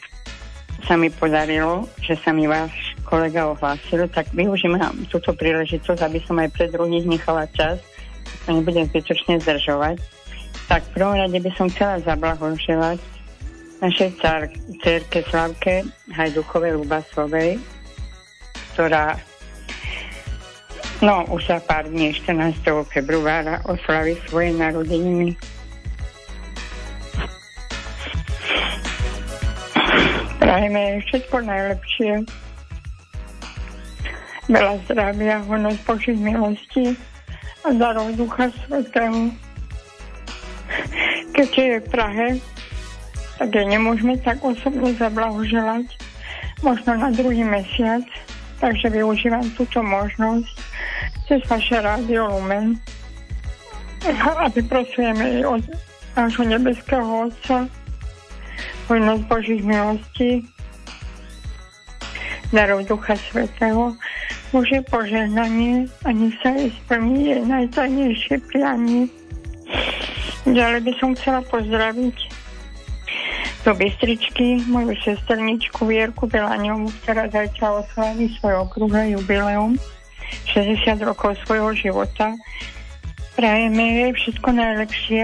sa 0.90 0.98
mi 0.98 1.14
podarilo, 1.14 1.86
že 2.02 2.18
sa 2.26 2.34
mi 2.34 2.50
váš 2.50 2.74
kolega 3.06 3.46
ohlásil, 3.54 4.10
tak 4.10 4.34
využijem 4.34 4.82
túto 5.14 5.30
príležitosť, 5.38 6.02
aby 6.02 6.26
som 6.26 6.42
aj 6.42 6.50
pre 6.58 6.74
druhých 6.74 7.06
nechala 7.06 7.46
čas, 7.54 7.78
sa 8.42 8.50
nebudem 8.50 8.90
zbytočne 8.90 9.38
zdržovať. 9.46 10.02
Tak 10.66 10.90
v 10.90 10.94
prvom 10.98 11.22
rade 11.22 11.38
by 11.38 11.54
som 11.54 11.70
chcela 11.70 12.02
zablahoželať 12.02 12.98
našej 13.80 14.10
cerke 14.84 15.24
Slavke 15.32 15.88
Hajduchovej 16.12 16.76
Lubasovej, 16.84 17.60
ktorá 18.76 19.16
no 21.00 21.24
už 21.32 21.48
za 21.48 21.64
pár 21.64 21.88
dní 21.88 22.12
14. 22.12 22.60
februára 22.92 23.64
oslaví 23.64 24.20
svoje 24.28 24.52
narodeniny. 24.52 25.32
Prajeme 30.44 30.80
jej 30.80 31.00
všetko 31.08 31.36
najlepšie. 31.40 32.12
Veľa 34.50 34.76
zdravia, 34.90 35.46
hodnosť 35.46 35.82
Božích 35.86 36.20
milostí 36.20 36.98
a 37.64 37.70
darov 37.72 38.12
Ducha 38.18 38.50
Svetého. 38.66 39.30
Keďže 41.38 41.64
je 41.64 41.78
v 41.80 41.88
Prahe, 41.94 42.28
tak 43.40 43.56
jej 43.56 43.64
nemôžeme 43.64 44.20
tak 44.20 44.44
osobne 44.44 44.92
zablahoželať. 45.00 45.88
Možno 46.60 47.00
na 47.00 47.08
druhý 47.16 47.48
mesiac, 47.48 48.04
takže 48.60 48.92
využívam 48.92 49.48
túto 49.56 49.80
možnosť 49.80 50.52
cez 51.32 51.40
vaše 51.48 51.80
rádio 51.80 52.28
Lumen, 52.28 52.76
aby 54.44 54.60
prosujeme 54.68 55.40
jej 55.40 55.46
od 55.48 55.64
nášho 56.20 56.44
nebeského 56.44 57.32
Otca, 57.32 57.72
hojnosť 58.92 59.24
Božích 59.32 59.64
milostí, 59.64 60.44
darov 62.52 62.84
Ducha 62.84 63.16
Svetého, 63.16 63.96
Bože 64.52 64.82
požehnanie 64.90 65.86
a 66.04 66.10
nech 66.12 66.36
sa 66.42 66.50
jej 66.58 66.74
splní 66.84 67.38
jej 67.38 67.44
najtajnejšie 67.46 68.36
prianie. 68.50 69.06
Ďalej 70.50 70.82
by 70.82 70.94
som 70.98 71.14
chcela 71.14 71.46
pozdraviť 71.46 72.18
do 73.64 73.76
Bystričky 73.76 74.64
moju 74.72 74.96
sesterničku 75.04 75.84
Vierku 75.84 76.32
Belaňovú, 76.32 76.88
ktorá 77.04 77.28
zajtra 77.28 77.84
oslaví 77.84 78.32
svoj 78.40 78.64
okruhé 78.68 79.14
jubileum 79.14 79.76
60 80.54 81.04
rokov 81.04 81.36
svojho 81.44 81.76
života. 81.76 82.34
Prajeme 83.36 84.04
jej 84.04 84.12
všetko 84.16 84.50
najlepšie, 84.52 85.24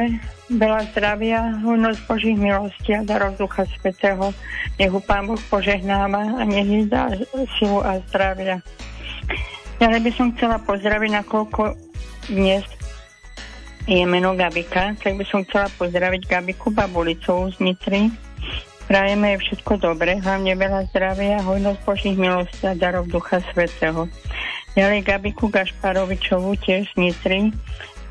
veľa 0.52 0.82
zdravia, 0.94 1.60
hodnosť 1.64 2.00
Božích 2.08 2.38
milostí 2.38 2.96
a 2.96 3.04
darov 3.04 3.36
Ducha 3.36 3.68
Svetého. 3.80 4.32
Nech 4.80 4.92
ho 4.92 5.00
Pán 5.04 5.28
Boh 5.28 5.40
požehnáva 5.52 6.40
a 6.40 6.42
nech 6.44 6.68
jej 6.68 6.86
dá 6.88 7.12
silu 7.60 7.84
a 7.84 8.00
zdravia. 8.12 8.60
Ďalej 9.80 10.02
by 10.08 10.12
som 10.16 10.32
chcela 10.36 10.58
pozdraviť, 10.64 11.10
nakoľko 11.24 11.76
dnes 12.32 12.64
je 13.86 14.02
meno 14.08 14.34
Gabika, 14.34 14.98
tak 14.98 15.14
by 15.14 15.26
som 15.28 15.44
chcela 15.46 15.70
pozdraviť 15.78 16.26
Gabiku 16.26 16.72
Babulicovú 16.72 17.54
z 17.54 17.58
Nitry. 17.62 18.24
Prajeme 18.86 19.34
jej 19.34 19.40
všetko 19.50 19.82
dobré, 19.82 20.22
hlavne 20.22 20.54
veľa 20.54 20.86
zdravia, 20.94 21.42
hojnosť 21.42 21.80
Božích 21.82 22.18
milostí 22.22 22.70
a 22.70 22.78
darov 22.78 23.10
Ducha 23.10 23.42
Svetého. 23.50 24.06
Ďalej 24.78 25.02
Gabiku 25.02 25.50
Gašparovičovú 25.50 26.54
tiež 26.62 26.86
z 26.94 26.96
Nitry. 27.02 27.50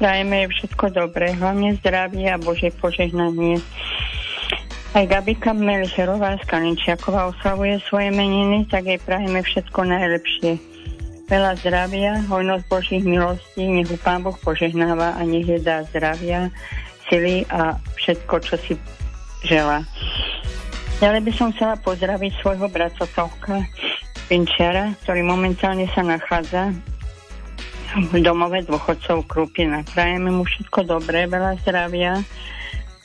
Prajeme 0.02 0.42
jej 0.42 0.48
všetko 0.50 0.90
dobré, 0.90 1.30
hlavne 1.38 1.78
zdravie 1.78 2.26
a 2.26 2.42
Božie 2.42 2.74
požehnanie. 2.74 3.62
Aj 4.94 5.04
Gabika 5.06 5.54
Melicherová 5.54 6.38
z 6.42 6.44
Kalinčiakova 6.50 7.30
oslavuje 7.30 7.78
svoje 7.86 8.10
meniny, 8.10 8.66
tak 8.66 8.90
jej 8.90 8.98
prajeme 8.98 9.46
všetko 9.46 9.78
najlepšie. 9.86 10.58
Veľa 11.30 11.54
zdravia, 11.62 12.18
hojnosť 12.26 12.64
Božích 12.66 13.04
milostí, 13.06 13.62
nech 13.62 13.90
ju 13.90 13.98
Pán 14.02 14.26
Boh 14.26 14.34
požehnáva 14.42 15.14
a 15.14 15.22
nech 15.22 15.46
je 15.46 15.62
dá 15.62 15.86
zdravia, 15.86 16.50
sily 17.06 17.46
a 17.50 17.78
všetko, 17.94 18.34
čo 18.42 18.54
si 18.58 18.74
žela. 19.46 19.86
Ďalej 21.02 21.20
by 21.26 21.32
som 21.34 21.50
chcela 21.50 21.74
pozdraviť 21.82 22.32
svojho 22.38 22.70
bratovka 22.70 23.66
Pinčiara, 24.30 24.94
ktorý 25.02 25.26
momentálne 25.26 25.90
sa 25.90 26.06
nachádza 26.06 26.70
v 28.10 28.22
domove 28.22 28.62
dôchodcov 28.66 29.26
Krupina. 29.26 29.82
Prajeme 29.90 30.30
mu 30.30 30.46
všetko 30.46 30.86
dobré, 30.86 31.26
veľa 31.26 31.58
zdravia, 31.62 32.22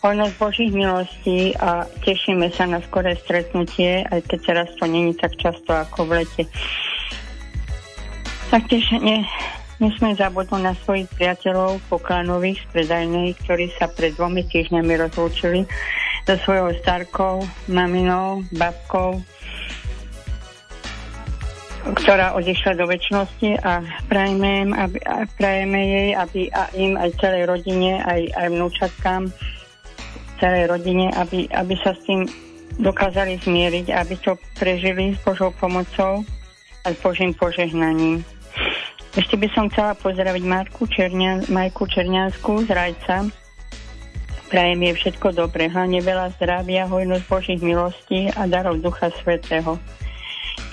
hojnosť 0.02 0.34
Božích 0.40 0.72
milostí 0.72 1.54
a 1.60 1.84
tešíme 2.06 2.50
sa 2.56 2.66
na 2.70 2.80
skoré 2.88 3.20
stretnutie, 3.20 4.08
aj 4.08 4.22
keď 4.26 4.40
teraz 4.48 4.70
to 4.80 4.86
není 4.88 5.12
tak 5.18 5.36
často 5.36 5.70
ako 5.74 6.08
v 6.08 6.12
lete. 6.24 6.44
Taktiež 8.50 8.86
ne, 8.98 9.28
nesme 9.78 10.16
zabudnúť 10.16 10.62
na 10.62 10.74
svojich 10.88 11.10
priateľov 11.20 11.84
poklánových 11.92 12.64
z 12.64 12.68
predajnej, 12.74 13.36
ktorí 13.46 13.70
sa 13.76 13.92
pred 13.92 14.16
dvomi 14.16 14.48
týždňami 14.48 14.94
rozlúčili 15.06 15.68
so 16.30 16.38
svojou 16.46 16.70
starkou, 16.86 17.42
maminou, 17.66 18.46
babkou, 18.54 19.18
ktorá 21.98 22.38
odišla 22.38 22.78
do 22.78 22.86
väčšnosti 22.86 23.58
a 23.66 23.82
prajeme, 24.06 24.70
aby, 24.78 25.02
a 25.10 25.26
prajeme 25.26 25.82
jej, 25.90 26.10
aby 26.14 26.54
a 26.54 26.70
im 26.78 26.94
aj 27.02 27.18
celej 27.18 27.50
rodine, 27.50 27.98
aj, 28.06 28.30
aj 28.38 28.48
vnúčatkám 28.54 29.22
celej 30.38 30.70
rodine, 30.70 31.10
aby, 31.18 31.50
aby 31.50 31.74
sa 31.82 31.98
s 31.98 32.02
tým 32.06 32.30
dokázali 32.78 33.42
zmieriť, 33.42 33.90
aby 33.90 34.14
to 34.22 34.38
prežili 34.54 35.18
s 35.18 35.20
Božou 35.26 35.50
pomocou 35.58 36.22
a 36.86 36.94
s 36.94 36.98
Božím 37.02 37.34
požehnaním. 37.34 38.22
Ešte 39.18 39.34
by 39.34 39.50
som 39.58 39.66
chcela 39.74 39.98
pozdraviť 39.98 40.44
Marku 40.46 40.86
Černia, 40.86 41.42
Majku 41.50 41.90
Černiansku 41.90 42.70
z 42.70 42.70
Rajca. 42.70 43.49
Prajem 44.50 44.82
jej 44.82 44.96
všetko 44.98 45.38
dobré, 45.38 45.70
hlavne 45.70 46.02
veľa 46.02 46.34
zdravia, 46.42 46.90
hojnosť 46.90 47.26
Božích 47.30 47.62
milostí 47.62 48.34
a 48.34 48.50
darov 48.50 48.82
Ducha 48.82 49.14
Svetého. 49.22 49.78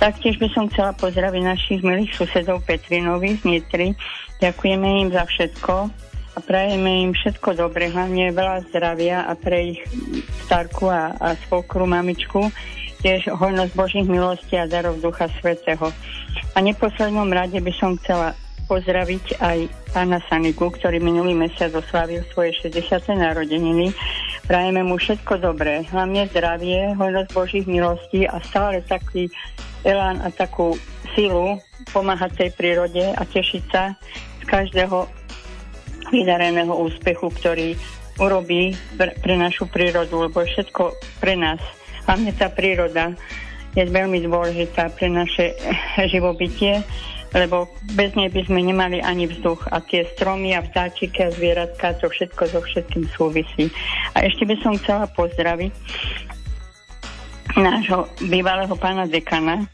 Taktiež 0.01 0.41
by 0.41 0.49
som 0.57 0.72
chcela 0.72 0.97
pozdraviť 0.97 1.43
našich 1.45 1.81
milých 1.85 2.16
susedov 2.16 2.64
Petrinovi 2.64 3.37
z 3.37 3.43
Nitry. 3.45 3.93
Ďakujeme 4.41 4.89
im 5.05 5.09
za 5.12 5.29
všetko, 5.29 5.93
a 6.37 6.39
prajeme 6.45 7.09
im 7.09 7.12
všetko 7.16 7.57
dobre, 7.57 7.89
hlavne 7.89 8.29
veľa 8.29 8.68
zdravia 8.68 9.24
a 9.24 9.33
pre 9.33 9.72
ich 9.72 9.81
starku 10.45 10.93
a, 10.93 11.16
a 11.16 11.33
svokru, 11.49 11.89
mamičku, 11.89 12.53
tiež 13.01 13.33
hojnosť 13.33 13.72
Božích 13.72 14.05
milostí 14.05 14.53
a 14.61 14.68
darov 14.68 15.01
Ducha 15.01 15.33
Svetého. 15.41 15.89
A 16.53 16.61
neposlednom 16.61 17.33
rade 17.33 17.57
by 17.57 17.72
som 17.72 17.97
chcela 18.01 18.37
pozdraviť 18.67 19.39
aj 19.39 19.59
pána 19.95 20.19
Saniku, 20.27 20.75
ktorý 20.75 20.99
minulý 20.99 21.33
mesiac 21.33 21.71
oslavil 21.73 22.27
svoje 22.35 22.53
60. 22.67 23.14
narodeniny. 23.14 23.95
Prajeme 24.47 24.83
mu 24.83 24.99
všetko 24.99 25.39
dobré, 25.39 25.87
hlavne 25.91 26.27
zdravie, 26.31 26.95
hojnosť 26.99 27.31
Božích 27.31 27.67
milostí 27.67 28.27
a 28.27 28.43
stále 28.43 28.83
taký 28.87 29.31
elán 29.87 30.19
a 30.23 30.35
takú 30.35 30.75
silu 31.14 31.62
pomáhať 31.95 32.47
tej 32.47 32.51
prírode 32.59 33.05
a 33.14 33.23
tešiť 33.23 33.62
sa 33.71 33.95
z 34.43 34.45
každého 34.47 35.07
vydareného 36.11 36.75
úspechu, 36.75 37.31
ktorý 37.31 37.79
urobí 38.19 38.75
pre 38.99 39.35
našu 39.39 39.71
prírodu, 39.71 40.27
lebo 40.27 40.43
všetko 40.43 40.95
pre 41.23 41.39
nás, 41.39 41.62
hlavne 42.07 42.35
tá 42.35 42.51
príroda, 42.51 43.14
je 43.77 43.85
veľmi 43.85 44.25
dôležitá 44.25 44.89
pre 44.97 45.12
naše 45.12 45.53
živobytie, 46.12 46.81
lebo 47.35 47.70
bez 47.99 48.14
nej 48.14 48.31
by 48.31 48.43
sme 48.47 48.61
nemali 48.62 49.03
ani 49.03 49.27
vzduch 49.27 49.70
a 49.72 49.83
tie 49.83 50.07
stromy 50.14 50.55
a 50.55 50.62
vtáčiky 50.62 51.27
a 51.27 51.33
zvieratka, 51.35 51.99
to 51.99 52.11
všetko 52.11 52.43
so 52.51 52.61
všetkým 52.62 53.05
súvisí. 53.14 53.70
A 54.14 54.27
ešte 54.27 54.47
by 54.47 54.57
som 54.62 54.79
chcela 54.79 55.11
pozdraviť 55.11 55.72
nášho 57.57 58.11
bývalého 58.29 58.74
pána 58.77 59.09
dekana 59.09 59.64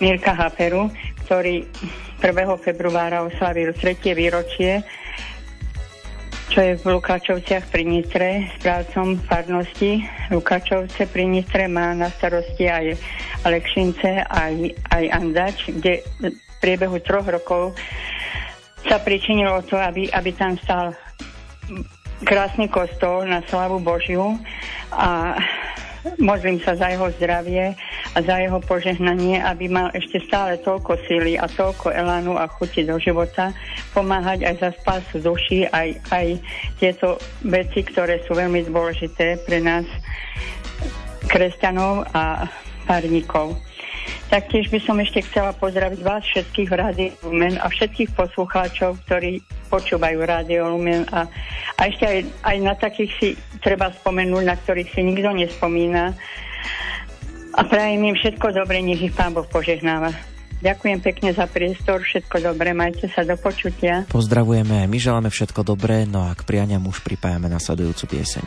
Mirka 0.00 0.32
Haperu, 0.32 0.88
ktorý 1.28 1.68
1. 2.20 2.64
februára 2.64 3.24
oslavil 3.24 3.76
tretie 3.76 4.16
výročie, 4.16 4.80
čo 6.46 6.58
je 6.62 6.72
v 6.78 6.84
Lukáčovciach 6.86 7.70
pri 7.74 7.84
Nitre, 7.84 8.30
správcom 8.58 9.18
farnosti. 9.26 10.06
Lukáčovce 10.30 11.10
pri 11.10 11.26
Nitre 11.26 11.66
má 11.66 11.90
na 11.92 12.06
starosti 12.08 12.70
aj 12.70 12.94
Alekšince, 13.42 14.26
aj, 14.26 14.54
aj 14.94 15.04
Andač, 15.10 15.56
kde 15.68 16.06
v 16.22 16.34
priebehu 16.62 17.02
troch 17.02 17.26
rokov 17.26 17.74
sa 18.86 19.02
pričinilo 19.02 19.66
to, 19.66 19.74
aby, 19.74 20.06
aby 20.14 20.30
tam 20.34 20.54
stal 20.62 20.94
krásny 22.22 22.70
kostol 22.70 23.26
na 23.26 23.42
slavu 23.50 23.82
Božiu 23.82 24.38
a 24.94 25.34
modlím 26.18 26.62
sa 26.62 26.78
za 26.78 26.92
jeho 26.94 27.10
zdravie 27.18 27.74
a 28.14 28.18
za 28.22 28.36
jeho 28.40 28.58
požehnanie, 28.62 29.42
aby 29.42 29.66
mal 29.68 29.90
ešte 29.92 30.22
stále 30.24 30.56
toľko 30.62 30.96
síly 31.04 31.36
a 31.36 31.50
toľko 31.50 31.92
elánu 31.92 32.38
a 32.38 32.48
chuti 32.48 32.86
do 32.86 32.96
života, 32.96 33.52
pomáhať 33.92 34.46
aj 34.46 34.54
za 34.62 34.70
spásu 34.80 35.20
duší, 35.20 35.66
aj, 35.70 35.98
aj 36.14 36.26
tieto 36.78 37.20
veci, 37.44 37.82
ktoré 37.84 38.22
sú 38.24 38.34
veľmi 38.34 38.66
dôležité 38.70 39.42
pre 39.44 39.58
nás, 39.60 39.86
kresťanov 41.26 42.06
a 42.14 42.46
párnikov. 42.86 43.58
Taktiež 44.26 44.68
by 44.70 44.78
som 44.82 44.96
ešte 44.98 45.22
chcela 45.26 45.54
pozdraviť 45.54 46.00
vás 46.02 46.22
všetkých 46.26 46.68
v 46.68 46.76
Rádiu 46.76 47.12
Lumen 47.22 47.54
a 47.62 47.66
všetkých 47.70 48.10
poslucháčov, 48.14 48.98
ktorí 49.06 49.40
počúvajú 49.70 50.18
Rádio 50.22 50.70
Lumen 50.74 51.06
a, 51.14 51.30
a 51.78 51.80
ešte 51.86 52.04
aj, 52.04 52.18
aj 52.42 52.56
na 52.62 52.74
takých 52.74 53.12
si 53.18 53.28
treba 53.62 53.90
spomenúť, 53.90 54.44
na 54.44 54.56
ktorých 54.58 54.90
si 54.92 55.00
nikto 55.02 55.30
nespomína, 55.30 56.14
a 57.56 57.64
prajem 57.64 58.04
im 58.04 58.16
všetko 58.16 58.52
dobre, 58.52 58.84
nech 58.84 59.00
ich 59.00 59.16
Pán 59.16 59.32
Boh 59.32 59.48
požehnáva. 59.48 60.12
Ďakujem 60.60 60.98
pekne 61.04 61.30
za 61.36 61.44
priestor, 61.48 62.00
všetko 62.04 62.40
dobré, 62.40 62.72
majte 62.72 63.08
sa 63.12 63.24
do 63.24 63.36
počutia. 63.36 64.08
Pozdravujeme, 64.08 64.88
my 64.88 64.98
želáme 65.00 65.28
všetko 65.28 65.64
dobré, 65.64 66.08
no 66.08 66.24
a 66.24 66.32
k 66.32 66.44
prianiam 66.44 66.84
už 66.84 67.00
pripájame 67.04 67.48
nasledujúcu 67.48 68.04
pieseň. 68.16 68.46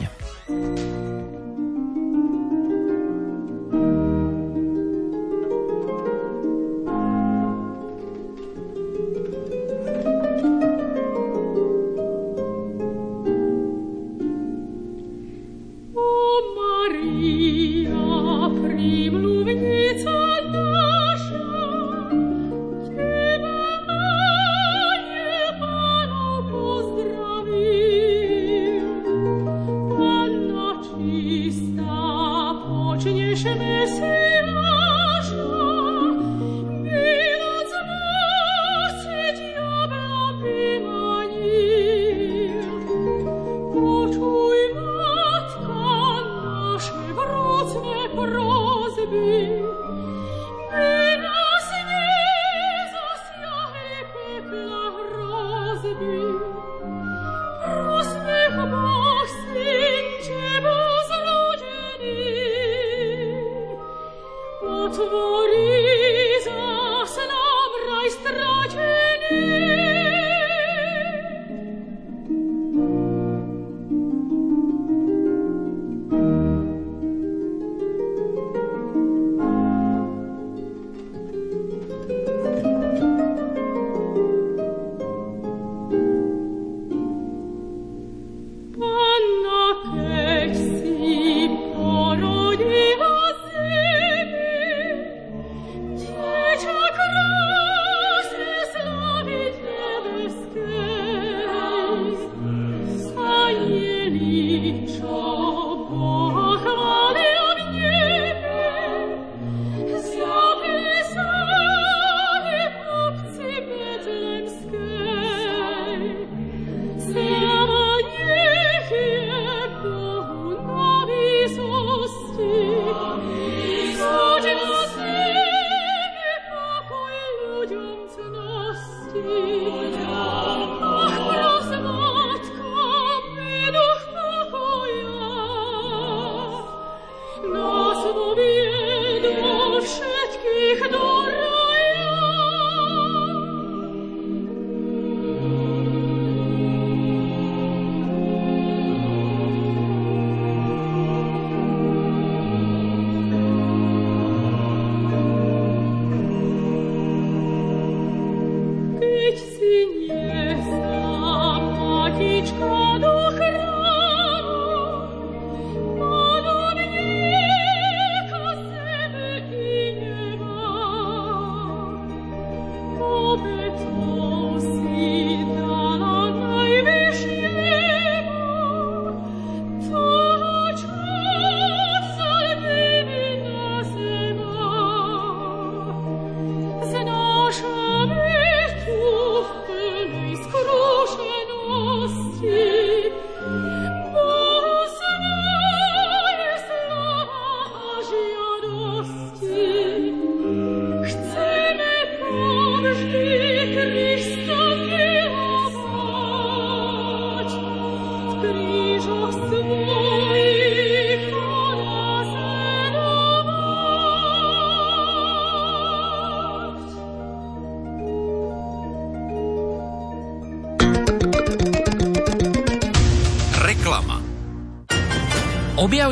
Thank. 173.80 174.28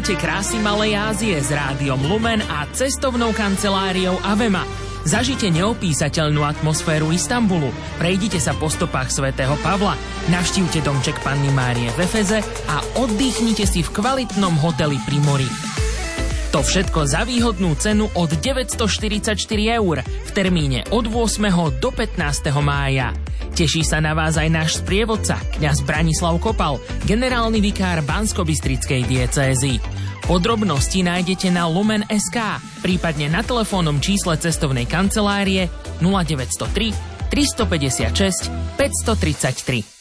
Objavte 0.07 0.23
krásy 0.23 0.55
Malej 0.63 0.95
Ázie 0.95 1.35
s 1.35 1.51
rádiom 1.51 1.99
Lumen 2.07 2.39
a 2.47 2.63
cestovnou 2.71 3.35
kanceláriou 3.35 4.15
Avema. 4.23 4.63
Zažite 5.03 5.51
neopísateľnú 5.51 6.47
atmosféru 6.47 7.11
Istanbulu, 7.11 7.67
prejdite 7.99 8.39
sa 8.39 8.55
po 8.55 8.71
stopách 8.71 9.11
svätého 9.11 9.59
Pavla, 9.59 9.99
navštívte 10.31 10.79
domček 10.79 11.19
Panny 11.27 11.51
Márie 11.51 11.91
v 11.91 12.07
Efeze 12.07 12.39
a 12.71 12.79
oddychnite 13.03 13.67
si 13.67 13.83
v 13.83 13.91
kvalitnom 13.91 14.55
hoteli 14.63 14.95
pri 15.03 15.19
mori. 15.27 15.49
To 16.55 16.63
všetko 16.63 17.03
za 17.03 17.27
výhodnú 17.27 17.75
cenu 17.75 18.07
od 18.15 18.31
944 18.31 19.35
eur 19.75 20.07
v 20.07 20.29
termíne 20.31 20.87
od 20.87 21.11
8. 21.11 21.83
do 21.83 21.91
15. 21.91 22.47
mája. 22.63 23.11
Teší 23.57 23.83
sa 23.83 23.99
na 23.99 24.15
vás 24.15 24.39
aj 24.39 24.53
náš 24.53 24.79
sprievodca, 24.79 25.35
kňaz 25.57 25.83
Branislav 25.83 26.39
Kopal, 26.39 26.79
generálny 27.03 27.59
vikár 27.59 28.05
Bansko-Bystrickej 28.07 29.03
diecézy. 29.03 29.81
Podrobnosti 30.27 30.99
nájdete 31.07 31.47
na 31.55 31.71
Lumen.sk, 31.71 32.59
prípadne 32.83 33.31
na 33.31 33.39
telefónnom 33.47 34.03
čísle 34.03 34.35
cestovnej 34.35 34.83
kancelárie 34.83 35.71
0903 36.03 37.31
356 37.31 38.51
533. 38.75 39.96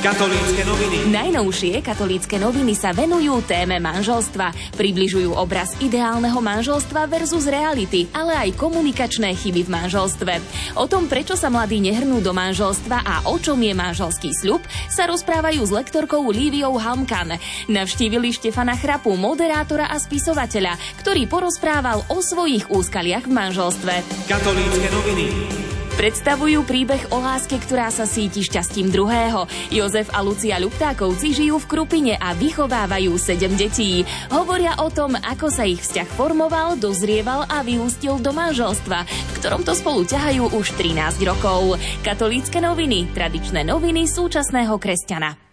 Katolícke 0.00 0.64
noviny. 0.64 1.12
Najnovšie 1.12 1.84
katolícke 1.84 2.40
noviny 2.40 2.72
sa 2.72 2.96
venujú 2.96 3.44
téme 3.44 3.76
manželstva. 3.84 4.72
Približujú 4.72 5.36
obraz 5.36 5.76
ideálneho 5.76 6.40
manželstva 6.40 7.04
versus 7.04 7.44
reality, 7.44 8.08
ale 8.16 8.32
aj 8.32 8.56
komunikačné 8.56 9.36
chyby 9.36 9.68
v 9.68 9.72
manželstve. 9.76 10.40
O 10.80 10.88
tom, 10.88 11.04
prečo 11.04 11.36
sa 11.36 11.52
mladí 11.52 11.84
nehrnú 11.84 12.24
do 12.24 12.32
manželstva 12.32 13.04
a 13.04 13.14
o 13.28 13.36
čom 13.36 13.60
je 13.60 13.76
manželský 13.76 14.32
sľub, 14.32 14.64
sa 14.88 15.04
rozprávajú 15.04 15.60
s 15.68 15.68
lektorkou 15.68 16.24
Líviou 16.32 16.80
Hamkan. 16.80 17.36
Navštívili 17.68 18.32
Štefana 18.32 18.80
Chrapu, 18.80 19.12
moderátora 19.20 19.92
a 19.92 20.00
spisovateľa, 20.00 20.80
ktorý 21.04 21.28
porozprával 21.28 22.08
o 22.08 22.24
svojich 22.24 22.72
úskaliach 22.72 23.28
v 23.28 23.36
manželstve. 23.36 23.94
Katolícke 24.32 24.88
noviny. 24.96 25.59
Predstavujú 25.98 26.62
príbeh 26.62 27.10
o 27.10 27.18
láske, 27.18 27.58
ktorá 27.58 27.90
sa 27.90 28.06
síti 28.06 28.46
šťastím 28.46 28.94
druhého. 28.94 29.50
Jozef 29.74 30.06
a 30.14 30.22
Lucia 30.22 30.60
Ľuptákovci 30.62 31.34
žijú 31.34 31.58
v 31.58 31.68
Krupine 31.70 32.14
a 32.18 32.34
vychovávajú 32.36 33.14
sedem 33.18 33.58
detí. 33.58 34.06
Hovoria 34.30 34.78
o 34.78 34.88
tom, 34.92 35.18
ako 35.18 35.50
sa 35.50 35.66
ich 35.66 35.82
vzťah 35.82 36.08
formoval, 36.14 36.78
dozrieval 36.78 37.50
a 37.50 37.66
vyústil 37.66 38.22
do 38.22 38.30
manželstva, 38.30 38.98
v 39.06 39.32
ktorom 39.42 39.66
to 39.66 39.74
spolu 39.74 40.06
ťahajú 40.06 40.54
už 40.54 40.66
13 40.78 41.26
rokov. 41.26 41.80
Katolícke 42.06 42.62
noviny, 42.62 43.10
tradičné 43.10 43.66
noviny 43.66 44.06
súčasného 44.06 44.78
kresťana. 44.78 45.49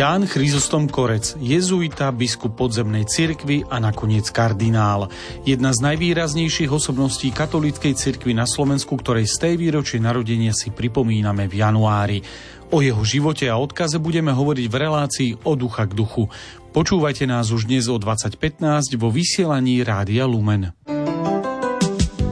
Ján 0.00 0.24
Chryzostom 0.24 0.88
Korec, 0.88 1.36
jezuita, 1.36 2.08
biskup 2.08 2.56
podzemnej 2.56 3.04
cirkvy 3.04 3.68
a 3.68 3.76
nakoniec 3.76 4.32
kardinál. 4.32 5.12
Jedna 5.44 5.76
z 5.76 5.84
najvýraznejších 5.92 6.72
osobností 6.72 7.28
katolíckej 7.28 7.92
cirkvy 8.00 8.32
na 8.32 8.48
Slovensku, 8.48 8.96
ktorej 8.96 9.28
z 9.28 9.36
tej 9.36 9.54
výročie 9.60 10.00
narodenia 10.00 10.56
si 10.56 10.72
pripomíname 10.72 11.52
v 11.52 11.54
januári. 11.60 12.18
O 12.72 12.80
jeho 12.80 13.04
živote 13.04 13.52
a 13.52 13.60
odkaze 13.60 14.00
budeme 14.00 14.32
hovoriť 14.32 14.66
v 14.72 14.76
relácii 14.80 15.30
o 15.44 15.52
ducha 15.52 15.84
k 15.84 15.92
duchu. 15.92 16.32
Počúvajte 16.72 17.28
nás 17.28 17.52
už 17.52 17.68
dnes 17.68 17.84
o 17.92 18.00
2015 18.00 18.96
vo 18.96 19.12
vysielaní 19.12 19.84
Rádia 19.84 20.24
Lumen. 20.24 20.72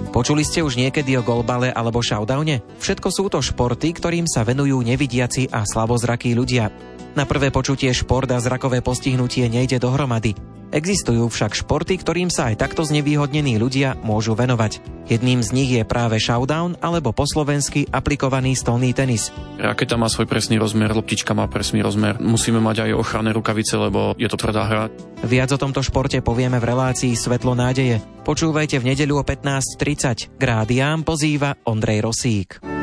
Počuli 0.09 0.43
ste 0.43 0.65
už 0.65 0.81
niekedy 0.81 1.21
o 1.21 1.23
golbale 1.23 1.69
alebo 1.69 2.01
šaudowne? 2.01 2.65
Všetko 2.81 3.09
sú 3.13 3.29
to 3.29 3.45
športy, 3.45 3.93
ktorým 3.93 4.25
sa 4.25 4.43
venujú 4.43 4.81
nevidiaci 4.81 5.53
a 5.53 5.63
slabozrakí 5.69 6.33
ľudia. 6.33 6.73
Na 7.13 7.29
prvé 7.29 7.53
počutie 7.53 7.93
šport 7.93 8.29
a 8.33 8.41
zrakové 8.41 8.81
postihnutie 8.81 9.47
nejde 9.47 9.77
dohromady. 9.77 10.58
Existujú 10.69 11.33
však 11.33 11.57
športy, 11.57 11.97
ktorým 11.97 12.29
sa 12.29 12.53
aj 12.53 12.61
takto 12.61 12.85
znevýhodnení 12.85 13.57
ľudia 13.57 13.97
môžu 14.05 14.37
venovať. 14.37 14.85
Jedným 15.09 15.41
z 15.41 15.51
nich 15.57 15.71
je 15.73 15.89
práve 15.89 16.21
showdown 16.21 16.77
alebo 16.85 17.16
po 17.16 17.25
slovensky 17.25 17.89
aplikovaný 17.89 18.53
stolný 18.53 18.93
tenis. 18.93 19.33
Raketa 19.57 19.97
má 19.97 20.12
svoj 20.12 20.29
presný 20.29 20.61
rozmer, 20.61 20.93
loptička 20.93 21.33
má 21.33 21.49
presný 21.49 21.81
rozmer. 21.81 22.21
Musíme 22.21 22.61
mať 22.61 22.85
aj 22.85 23.01
ochranné 23.01 23.33
rukavice, 23.33 23.81
lebo 23.81 24.12
je 24.21 24.29
to 24.29 24.37
tvrdá 24.37 24.69
hra. 24.69 24.85
Viac 25.25 25.49
o 25.57 25.59
tomto 25.59 25.81
športe 25.81 26.21
povieme 26.21 26.61
v 26.61 26.69
relácii 26.69 27.16
Svetlo 27.16 27.57
nádeje. 27.57 28.05
Počúvajte 28.29 28.77
v 28.77 28.93
nedeľu 28.93 29.21
o 29.21 29.25
15.30. 29.25 30.37
K 30.37 30.43
rádiám 30.45 31.01
pozýva 31.09 31.57
Ondrej 31.64 32.05
Rosík. 32.05 32.78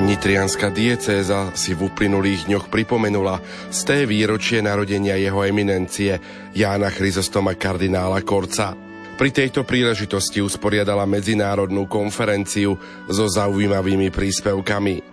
Nitrianská 0.00 0.72
diecéza 0.72 1.52
si 1.52 1.76
v 1.76 1.92
uplynulých 1.92 2.48
dňoch 2.48 2.72
pripomenula 2.72 3.36
z 3.68 3.80
té 3.84 3.98
výročie 4.08 4.64
narodenia 4.64 5.20
jeho 5.20 5.44
eminencie 5.44 6.16
Jána 6.56 6.88
Chryzostoma 6.88 7.52
kardinála 7.52 8.24
Korca. 8.24 8.72
Pri 9.20 9.28
tejto 9.28 9.68
príležitosti 9.68 10.40
usporiadala 10.40 11.04
medzinárodnú 11.04 11.84
konferenciu 11.84 12.80
so 13.12 13.28
zaujímavými 13.28 14.08
príspevkami. 14.08 15.04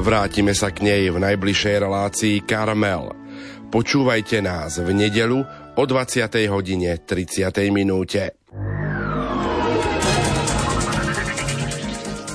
Vrátime 0.00 0.56
sa 0.56 0.72
k 0.72 0.80
nej 0.80 1.12
v 1.12 1.20
najbližšej 1.20 1.76
relácii 1.84 2.36
Karmel. 2.48 3.12
Počúvajte 3.68 4.40
nás 4.40 4.80
v 4.80 4.96
nedelu 4.96 5.44
o 5.76 5.82
20. 5.84 6.24
hodine 6.48 6.96
30. 7.04 7.52
minúte. 7.68 8.41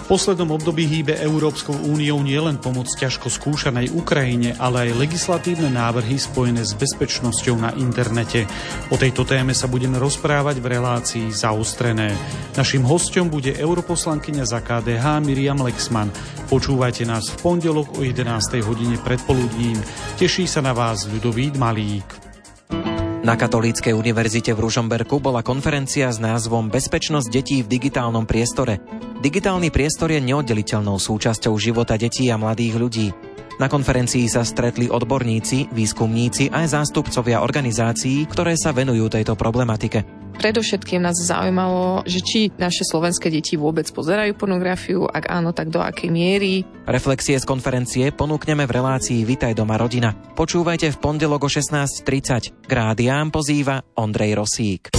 Poslednom 0.07 0.55
období 0.55 0.87
hýbe 0.87 1.19
Európskou 1.19 1.75
úniou 1.75 2.23
nielen 2.23 2.63
pomoc 2.63 2.87
ťažko 2.95 3.27
skúšanej 3.27 3.91
Ukrajine, 3.91 4.55
ale 4.55 4.87
aj 4.87 5.03
legislatívne 5.03 5.67
návrhy 5.67 6.15
spojené 6.15 6.63
s 6.63 6.71
bezpečnosťou 6.73 7.59
na 7.59 7.75
internete. 7.75 8.47
O 8.89 8.95
tejto 8.95 9.27
téme 9.27 9.51
sa 9.51 9.67
budeme 9.67 9.99
rozprávať 9.99 10.63
v 10.63 10.67
relácii 10.79 11.27
zaostrené. 11.29 12.15
Našim 12.55 12.87
hostom 12.87 13.27
bude 13.27 13.51
europoslankyňa 13.51 14.45
za 14.47 14.63
KDH 14.63 15.19
Miriam 15.27 15.59
Lexman. 15.59 16.07
Počúvajte 16.47 17.03
nás 17.03 17.27
v 17.27 17.43
pondelok 17.43 17.99
o 17.99 18.07
11. 18.07 18.63
hodine 18.63 18.95
predpoludním. 19.03 19.75
Teší 20.15 20.47
sa 20.47 20.63
na 20.63 20.71
vás 20.71 21.03
Ľudovít 21.03 21.59
Malík. 21.59 23.06
Na 23.27 23.35
Katolíckej 23.35 23.91
univerzite 23.91 24.55
v 24.55 24.63
Ružomberku 24.63 25.19
bola 25.19 25.43
konferencia 25.43 26.07
s 26.07 26.15
názvom 26.15 26.71
Bezpečnosť 26.71 27.27
detí 27.27 27.59
v 27.59 27.67
digitálnom 27.67 28.23
priestore. 28.23 28.79
Digitálny 29.19 29.67
priestor 29.67 30.15
je 30.15 30.23
neoddeliteľnou 30.23 30.95
súčasťou 30.95 31.51
života 31.59 31.99
detí 31.99 32.31
a 32.31 32.39
mladých 32.39 32.79
ľudí. 32.79 33.26
Na 33.57 33.65
konferencii 33.65 34.29
sa 34.29 34.45
stretli 34.45 34.85
odborníci, 34.85 35.73
výskumníci 35.73 36.53
aj 36.53 36.77
zástupcovia 36.77 37.41
organizácií, 37.41 38.29
ktoré 38.29 38.53
sa 38.53 38.69
venujú 38.69 39.09
tejto 39.09 39.33
problematike. 39.33 40.05
Predovšetkým 40.37 41.01
nás 41.01 41.17
zaujímalo, 41.17 42.05
že 42.05 42.21
či 42.21 42.39
naše 42.61 42.85
slovenské 42.85 43.33
deti 43.33 43.57
vôbec 43.57 43.89
pozerajú 43.89 44.37
pornografiu, 44.37 45.09
ak 45.09 45.25
áno, 45.33 45.49
tak 45.49 45.73
do 45.73 45.81
akej 45.81 46.13
miery. 46.13 46.61
Reflexie 46.85 47.41
z 47.41 47.49
konferencie 47.49 48.13
ponúkneme 48.13 48.69
v 48.69 48.75
relácii 48.77 49.25
Vitaj 49.25 49.57
doma 49.57 49.81
rodina. 49.81 50.13
Počúvajte 50.13 50.93
v 50.93 50.97
pondelok 51.01 51.41
o 51.41 51.49
16.30. 51.49 52.69
K 52.69 52.71
rádiám 52.71 53.33
pozýva 53.33 53.81
Ondrej 53.97 54.37
Rosík. 54.37 54.93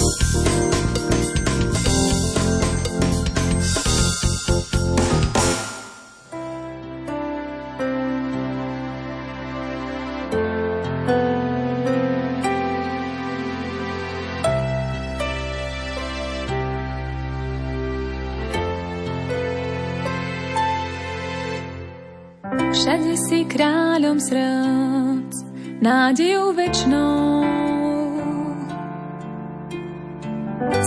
Srdc, 24.29 25.33
nádejou 25.81 26.53
večnou. 26.53 27.41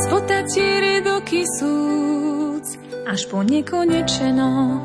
Spotať 0.07 0.45
ti 0.55 0.67
redoky 0.79 1.43
súc, 1.59 2.67
až 3.03 3.27
po 3.27 3.43
nekonečeno. 3.43 4.79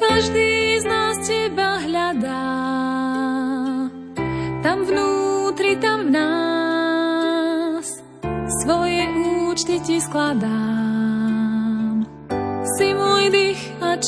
Každý 0.00 0.80
z 0.80 0.84
nás 0.88 1.16
teba 1.20 1.84
hľadá, 1.84 2.48
tam 4.64 4.78
vnútri, 4.88 5.76
tam 5.76 6.08
v 6.08 6.10
nás, 6.16 7.86
svoje 8.64 9.04
účty 9.52 9.84
ti 9.84 10.00
skladám. 10.00 10.88
Si 12.78 12.88
môj 12.96 13.28
dých 13.28 13.60
a 13.84 14.00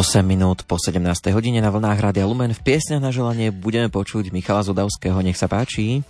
čas,8 0.00 0.24
minút 0.24 0.64
po 0.64 0.80
17. 0.80 0.96
hodine 1.28 1.60
na 1.60 1.68
vlnách 1.68 2.00
Rádia 2.00 2.24
Lumen 2.24 2.56
v 2.56 2.64
piesňach 2.64 3.04
na 3.04 3.12
želanie 3.12 3.52
budeme 3.52 3.92
počuť 3.92 4.32
Michala 4.32 4.64
Zudavského. 4.64 5.20
Nech 5.20 5.36
sa 5.36 5.44
páči. 5.44 6.00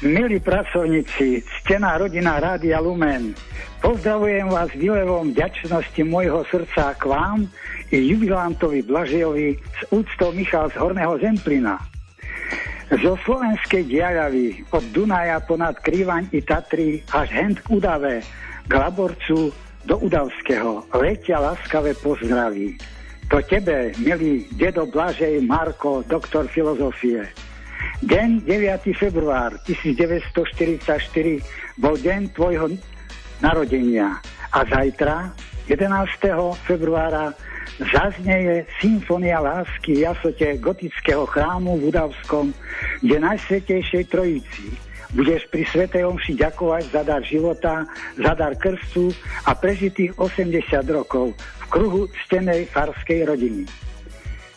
Milí 0.00 0.40
pracovníci, 0.40 1.44
ctená 1.44 2.00
rodina 2.00 2.40
Rádia 2.40 2.80
Lumen, 2.80 3.36
pozdravujem 3.84 4.48
vás 4.48 4.72
výlevom 4.72 5.36
vďačnosti 5.36 6.00
môjho 6.00 6.48
srdca 6.48 6.96
k 6.96 7.02
vám 7.04 7.44
i 7.92 8.00
jubilantovi 8.08 8.88
Blažejovi 8.88 9.52
s 9.60 9.80
úctou 9.92 10.32
Michal 10.32 10.72
z 10.72 10.80
Horného 10.80 11.20
Zemplina. 11.20 11.76
Zo 12.88 13.20
slovenskej 13.20 13.84
diaľavy 13.84 14.64
od 14.72 14.84
Dunaja 14.96 15.44
ponad 15.44 15.76
Krývaň 15.84 16.32
i 16.32 16.40
Tatry 16.40 17.04
až 17.12 17.28
hent 17.36 17.60
k 17.60 17.68
Udave, 17.68 18.24
k 18.64 18.72
Laborcu 18.72 19.52
do 19.84 20.00
Udavského 20.08 20.88
letia 20.96 21.36
láskavé 21.36 21.92
pozdraví. 22.00 22.80
To 23.30 23.38
tebe, 23.46 23.94
milý 24.02 24.50
dedo 24.58 24.90
Blažej 24.90 25.38
Marko, 25.46 26.02
doktor 26.02 26.50
filozofie. 26.50 27.30
Deň 28.02 28.42
9. 28.42 28.90
február 28.90 29.54
1944 29.70 30.82
bol 31.78 31.94
deň 31.94 32.34
tvojho 32.34 32.74
narodenia 33.38 34.18
a 34.50 34.66
zajtra 34.66 35.30
11. 35.70 36.10
februára 36.66 37.30
zaznieje 37.78 38.66
Symfónia 38.82 39.38
lásky 39.38 40.02
jasote 40.02 40.58
gotického 40.58 41.22
chrámu 41.22 41.78
v 41.78 41.94
Udavskom, 41.94 42.50
kde 42.98 43.14
Najsvetejšej 43.14 44.10
Trojici 44.10 44.74
budeš 45.14 45.46
pri 45.54 45.62
Svetej 45.70 46.02
Omši 46.02 46.34
ďakovať 46.34 46.84
za 46.90 47.02
dar 47.06 47.22
života, 47.22 47.86
za 48.18 48.34
dar 48.34 48.58
krstu 48.58 49.14
a 49.46 49.54
prežitých 49.54 50.18
80 50.18 50.82
rokov 50.90 51.30
kruhu 51.70 52.10
ctenej 52.26 52.66
farskej 52.68 53.30
rodiny. 53.30 53.64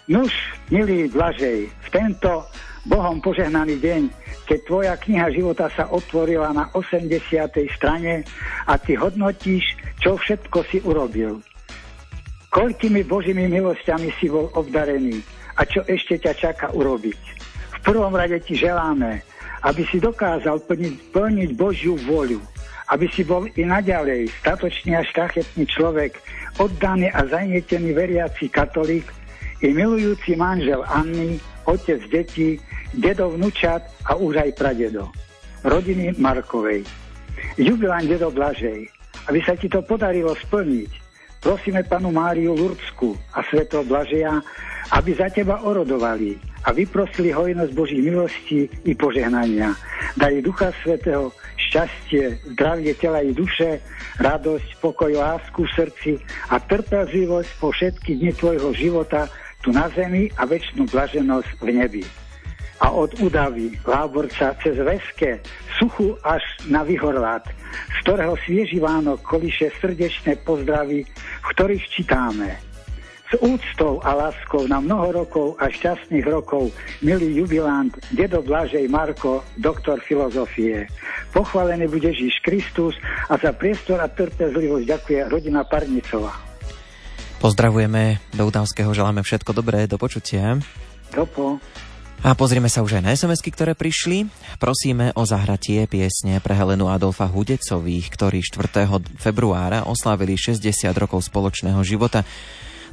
Nuž, 0.09 0.33
milý 0.73 1.07
Blažej, 1.07 1.69
v 1.69 1.87
tento 1.93 2.43
Bohom 2.83 3.23
požehnaný 3.23 3.79
deň, 3.79 4.01
keď 4.43 4.59
tvoja 4.67 4.93
kniha 4.99 5.31
života 5.31 5.71
sa 5.71 5.87
otvorila 5.87 6.51
na 6.51 6.67
80. 6.75 7.23
strane 7.71 8.27
a 8.67 8.75
ty 8.75 8.99
hodnotíš, 8.99 9.79
čo 10.03 10.19
všetko 10.19 10.59
si 10.67 10.83
urobil. 10.83 11.39
Koľkými 12.51 13.07
Božími 13.07 13.47
milosťami 13.47 14.11
si 14.19 14.27
bol 14.27 14.51
obdarený 14.51 15.23
a 15.55 15.63
čo 15.63 15.87
ešte 15.87 16.19
ťa 16.19 16.33
čaká 16.35 16.67
urobiť. 16.75 17.21
V 17.79 17.91
prvom 17.93 18.11
rade 18.11 18.43
ti 18.43 18.59
želáme, 18.59 19.23
aby 19.63 19.87
si 19.87 20.03
dokázal 20.03 20.59
plniť, 20.67 21.15
plniť 21.15 21.49
Božiu 21.55 21.95
voľu, 22.03 22.43
aby 22.91 23.07
si 23.15 23.23
bol 23.23 23.47
i 23.55 23.63
naďalej 23.63 24.27
statočný 24.43 24.99
a 24.99 25.07
šťachetný 25.07 25.63
človek, 25.71 26.19
oddaný 26.57 27.09
a 27.09 27.25
zanietený 27.25 27.93
veriaci 27.93 28.49
katolík 28.49 29.07
i 29.63 29.71
milujúci 29.71 30.35
manžel 30.35 30.83
Anny, 30.85 31.39
otec 31.65 32.03
detí, 32.11 32.59
dedo 32.93 33.31
vnúčat 33.31 33.87
a 34.05 34.19
už 34.19 34.37
aj 34.43 34.51
pradedo. 34.59 35.09
Rodiny 35.63 36.19
Markovej. 36.19 36.83
Jubilán 37.55 38.05
dedo 38.05 38.27
Blažej. 38.29 38.91
Aby 39.31 39.39
sa 39.39 39.55
ti 39.55 39.71
to 39.71 39.79
podarilo 39.79 40.35
splniť, 40.35 40.91
prosíme 41.43 41.83
panu 41.83 42.09
Máriu 42.09 42.55
Lurdsku 42.55 43.19
a 43.35 43.43
sveto 43.51 43.83
Blažeja, 43.83 44.39
aby 44.95 45.11
za 45.11 45.27
teba 45.27 45.59
orodovali 45.59 46.39
a 46.63 46.71
vyprosili 46.71 47.35
hojnosť 47.35 47.71
Božích 47.75 47.99
milostí 47.99 48.71
i 48.87 48.95
požehnania. 48.95 49.75
Dali 50.15 50.39
Ducha 50.39 50.71
Svetého, 50.79 51.35
šťastie, 51.59 52.39
zdravie 52.55 52.95
tela 52.95 53.19
i 53.19 53.35
duše, 53.35 53.83
radosť, 54.23 54.79
pokoj, 54.79 55.11
lásku 55.11 55.67
v 55.67 55.75
srdci 55.75 56.11
a 56.47 56.63
trpezlivosť 56.63 57.51
po 57.59 57.75
všetky 57.75 58.23
dni 58.23 58.31
tvojho 58.39 58.71
života 58.71 59.27
tu 59.59 59.75
na 59.75 59.91
zemi 59.91 60.31
a 60.39 60.47
väčšinu 60.47 60.87
blaženosť 60.87 61.49
v 61.59 61.69
nebi. 61.75 62.03
A 62.81 62.89
od 62.89 63.13
Udavy, 63.21 63.77
Láborca 63.85 64.57
cez 64.63 64.75
Veske, 64.81 65.39
Suchu 65.77 66.17
až 66.25 66.41
na 66.65 66.81
Vyhorlát, 66.81 67.45
z 67.69 67.97
ktorého 68.01 68.33
svieži 68.45 68.81
Vánok 68.81 69.21
koliše 69.21 69.69
srdečné 69.77 70.41
pozdravy, 70.41 71.05
v 71.05 71.47
ktorých 71.53 71.85
čítáme. 71.89 72.57
S 73.33 73.41
úctou 73.41 73.97
a 74.05 74.13
láskou 74.13 74.69
na 74.69 74.77
mnoho 74.77 75.25
rokov 75.25 75.57
a 75.57 75.65
šťastných 75.65 76.21
rokov, 76.29 76.69
milý 77.01 77.41
jubilant, 77.41 77.89
dedo 78.13 78.45
Blažej 78.45 78.85
Marko, 78.85 79.41
doktor 79.57 79.97
filozofie. 80.05 80.85
Pochválený 81.33 81.89
bude 81.89 82.13
Ježiš 82.13 82.45
Kristus 82.45 82.93
a 83.25 83.33
za 83.41 83.49
priestor 83.57 84.05
a 84.05 84.07
trpezlivosť 84.11 84.85
ďakuje 84.85 85.19
rodina 85.33 85.65
Parnicová. 85.65 86.37
Pozdravujeme 87.41 88.21
do 88.37 88.45
Udavského, 88.45 88.93
želáme 88.93 89.25
všetko 89.25 89.51
dobré, 89.51 89.89
do 89.89 89.97
počutia. 89.97 90.61
Dopo. 91.09 91.57
A 92.23 92.39
pozrieme 92.39 92.71
sa 92.71 92.79
už 92.79 92.97
aj 92.97 93.03
na 93.03 93.11
sms 93.11 93.43
ktoré 93.51 93.75
prišli. 93.75 94.31
Prosíme 94.55 95.11
o 95.19 95.27
zahratie 95.27 95.83
piesne 95.91 96.39
pre 96.39 96.55
Helenu 96.55 96.87
Adolfa 96.87 97.27
Hudecových, 97.27 98.07
ktorí 98.15 98.39
4. 98.39 98.87
februára 99.19 99.83
oslávili 99.83 100.39
60 100.39 100.63
rokov 100.95 101.27
spoločného 101.27 101.83
života. 101.83 102.23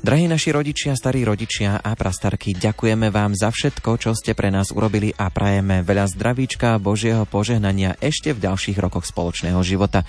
Drahí 0.02 0.26
naši 0.26 0.50
rodičia, 0.50 0.98
starí 0.98 1.22
rodičia 1.22 1.78
a 1.78 1.94
prastarky, 1.94 2.58
ďakujeme 2.58 3.14
vám 3.14 3.38
za 3.38 3.54
všetko, 3.54 4.02
čo 4.02 4.18
ste 4.18 4.34
pre 4.34 4.50
nás 4.50 4.74
urobili 4.74 5.14
a 5.14 5.30
prajeme 5.30 5.86
veľa 5.86 6.10
zdravíčka 6.10 6.80
Božieho 6.82 7.22
požehnania 7.22 7.94
ešte 8.02 8.34
v 8.34 8.50
ďalších 8.50 8.82
rokoch 8.82 9.06
spoločného 9.06 9.62
života. 9.62 10.02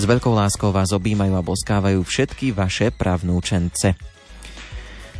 S 0.00 0.02
veľkou 0.02 0.34
láskou 0.34 0.74
vás 0.74 0.90
objímajú 0.90 1.36
a 1.38 1.46
boskávajú 1.46 2.02
všetky 2.02 2.50
vaše 2.50 2.90
pravnúčence. 2.90 4.13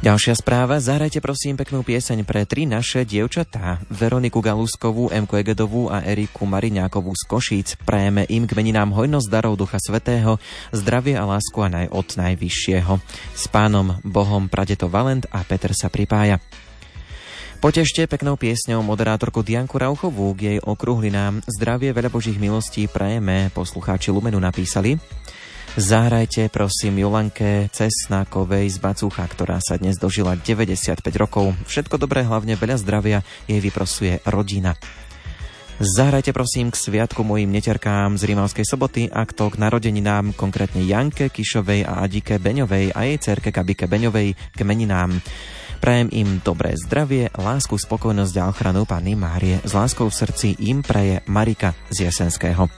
Ďalšia 0.02 0.34
správa. 0.34 0.82
Zahrajte 0.82 1.22
prosím 1.22 1.54
peknú 1.54 1.86
pieseň 1.86 2.26
pre 2.26 2.42
tri 2.42 2.66
naše 2.66 3.06
dievčatá. 3.06 3.78
Veroniku 3.86 4.42
Galuskovú, 4.42 5.12
Emku 5.14 5.38
Egedovú 5.38 5.86
a 5.92 6.02
Eriku 6.02 6.48
Mariňákovú 6.50 7.14
z 7.14 7.22
Košíc. 7.30 7.68
Prajeme 7.86 8.26
im 8.26 8.50
k 8.50 8.58
meninám 8.58 8.90
hojnosť 8.90 9.30
darov 9.30 9.54
Ducha 9.54 9.78
Svetého, 9.78 10.42
zdravie 10.74 11.14
a 11.14 11.22
lásku 11.22 11.54
a 11.62 11.70
naj 11.70 11.86
od 11.94 12.08
Najvyššieho. 12.10 12.94
S 13.38 13.44
pánom 13.46 14.02
Bohom 14.02 14.50
Pradeto 14.50 14.90
Valent 14.90 15.30
a 15.30 15.46
Peter 15.46 15.70
sa 15.70 15.86
pripája. 15.86 16.42
Potešte 17.64 18.04
peknou 18.04 18.36
piesňou 18.36 18.84
moderátorku 18.84 19.40
Dianku 19.40 19.80
Rauchovú 19.80 20.36
k 20.36 20.40
jej 20.52 20.58
okruhlinám 20.60 21.40
Zdravie, 21.48 21.96
veľa 21.96 22.12
Božích 22.12 22.36
milostí 22.36 22.84
prajeme, 22.84 23.48
poslucháči 23.56 24.12
Lumenu 24.12 24.36
napísali. 24.36 25.00
Zahrajte 25.74 26.54
prosím 26.54 27.02
Jolanke 27.02 27.66
Cesnákovej 27.66 28.70
z 28.70 28.78
Bacúcha, 28.78 29.26
ktorá 29.26 29.58
sa 29.58 29.74
dnes 29.74 29.98
dožila 29.98 30.38
95 30.38 31.02
rokov. 31.18 31.50
Všetko 31.66 31.98
dobré, 31.98 32.22
hlavne 32.22 32.54
veľa 32.54 32.78
zdravia 32.78 33.26
jej 33.50 33.58
vyprosuje 33.58 34.22
rodina. 34.22 34.78
Zahrajte 35.82 36.30
prosím 36.30 36.70
k 36.70 36.78
sviatku 36.78 37.26
mojim 37.26 37.50
neterkám 37.50 38.14
z 38.14 38.22
Rímavskej 38.22 38.62
soboty 38.62 39.10
a 39.10 39.26
k 39.26 39.34
to 39.34 39.50
k 39.50 39.58
narodeninám, 39.58 40.38
konkrétne 40.38 40.78
Janke 40.86 41.26
Kišovej 41.26 41.82
a 41.82 42.06
Adike 42.06 42.38
Beňovej 42.38 42.94
a 42.94 43.10
jej 43.10 43.18
cerke 43.18 43.50
Kabike 43.50 43.90
Beňovej 43.90 44.54
k 44.54 44.58
meninám. 44.62 45.18
Prajem 45.82 46.06
im 46.14 46.38
dobré 46.38 46.78
zdravie, 46.78 47.34
lásku, 47.34 47.74
spokojnosť 47.74 48.34
a 48.38 48.46
ochranu 48.46 48.86
Panny 48.86 49.18
Márie. 49.18 49.58
S 49.66 49.74
láskou 49.74 50.06
v 50.06 50.14
srdci 50.22 50.54
im 50.70 50.86
praje 50.86 51.18
Marika 51.26 51.74
z 51.90 52.06
Jesenského. 52.06 52.70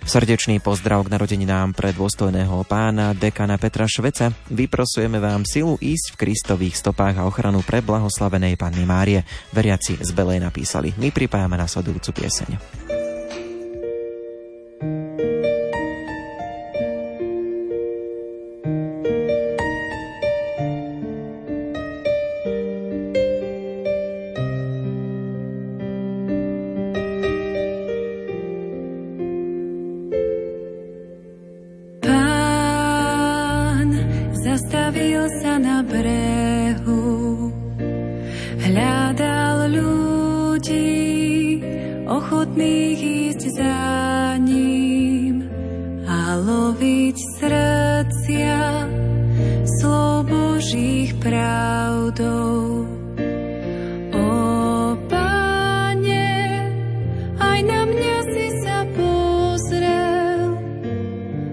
Srdečný 0.00 0.58
pozdrav 0.64 1.04
k 1.06 1.12
narodeninám 1.12 1.76
pre 1.76 1.92
dôstojného 1.92 2.64
pána 2.64 3.12
dekana 3.12 3.60
Petra 3.60 3.84
Šveca. 3.84 4.32
Vyprosujeme 4.48 5.20
vám 5.20 5.44
silu 5.44 5.76
ísť 5.76 6.16
v 6.16 6.20
Kristových 6.26 6.80
stopách 6.80 7.20
a 7.20 7.26
ochranu 7.28 7.60
pre 7.60 7.84
blahoslavenej 7.84 8.56
Panny 8.56 8.88
Márie. 8.88 9.22
Veriaci 9.52 10.00
z 10.00 10.10
Belej 10.16 10.40
napísali. 10.40 10.96
My 10.96 11.12
pripájame 11.12 11.60
nasledujúcu 11.60 12.10
pieseň. 12.16 12.50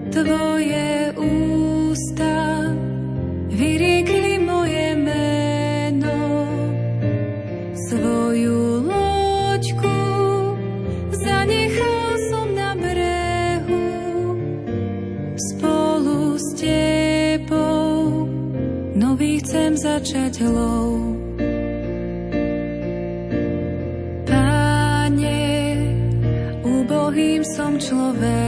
tvoje 0.08 1.12
ústa 1.16 2.72
vyriekli 3.52 4.40
moje 4.40 4.96
meno. 4.96 6.20
Svoju 7.88 8.88
loďku 8.88 10.00
som 12.28 12.48
na 12.56 12.72
brehu 12.76 13.86
spolu 15.36 16.36
s 16.36 16.46
tebou. 16.56 18.26
Nový 18.98 19.38
chcem 19.44 19.76
začať 19.78 20.42
hlou. 20.44 21.16
Páne, 24.26 25.40
ubohým 26.66 27.46
som 27.46 27.78
človek, 27.78 28.47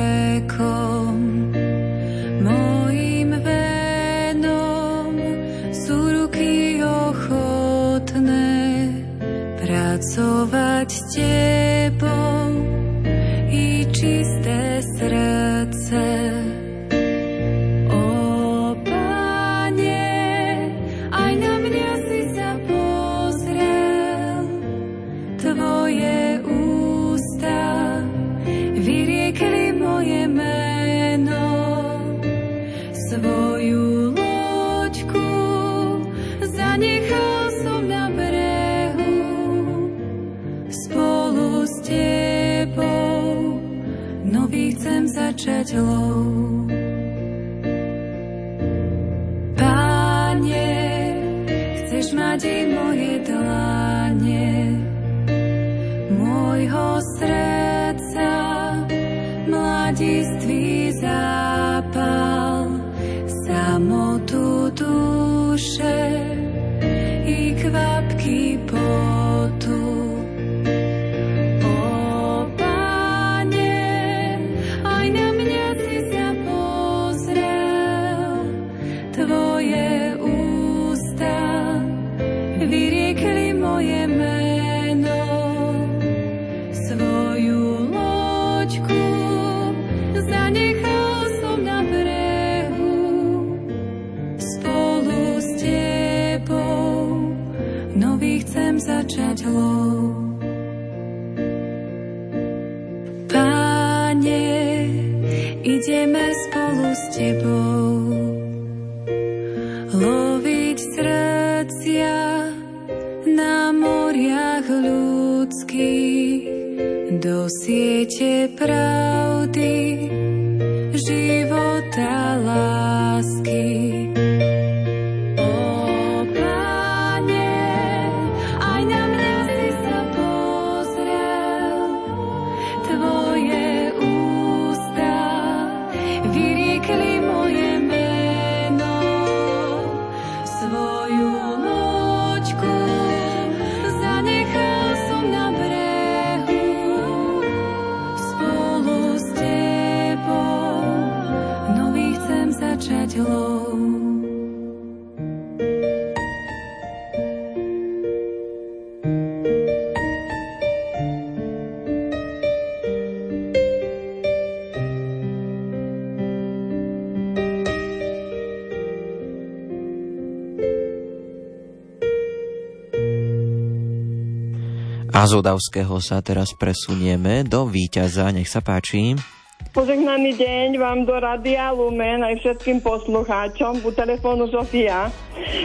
A 175.20 175.28
z 175.28 175.36
Odavského 175.36 176.00
sa 176.00 176.24
teraz 176.24 176.56
presunieme 176.56 177.44
do 177.44 177.68
víťaza. 177.68 178.32
Nech 178.32 178.48
sa 178.48 178.64
páči. 178.64 179.20
Požehnaný 179.68 180.32
deň 180.32 180.80
vám 180.80 181.04
do 181.04 181.12
Radia 181.12 181.76
Lumen 181.76 182.24
aj 182.24 182.40
všetkým 182.40 182.80
poslucháčom 182.80 183.84
u 183.84 183.92
telefónu 183.92 184.48
Sofia. 184.48 185.12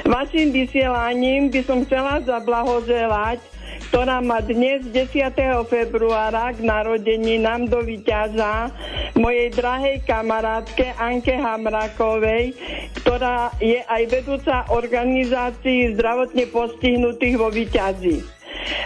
Vašim 0.03 0.52
vysielaním 0.52 1.48
by 1.56 1.61
som 1.64 1.88
chcela 1.88 2.19
zablahoželať, 2.27 3.40
ktorá 3.88 4.19
má 4.19 4.44
dnes 4.44 4.91
10. 4.91 5.32
februára 5.72 6.52
k 6.52 6.60
narodení 6.60 7.40
nám 7.40 7.72
do 7.72 7.80
víťaza 7.80 8.76
mojej 9.15 9.56
drahej 9.56 10.03
kamarátke 10.03 10.91
Anke 10.99 11.32
Hamrakovej, 11.32 12.60
ktorá 12.99 13.56
je 13.64 13.80
aj 13.88 14.03
vedúca 14.11 14.68
organizácií 14.68 15.95
zdravotne 15.95 16.44
postihnutých 16.52 17.36
vo 17.40 17.48
Výťazi. 17.48 18.35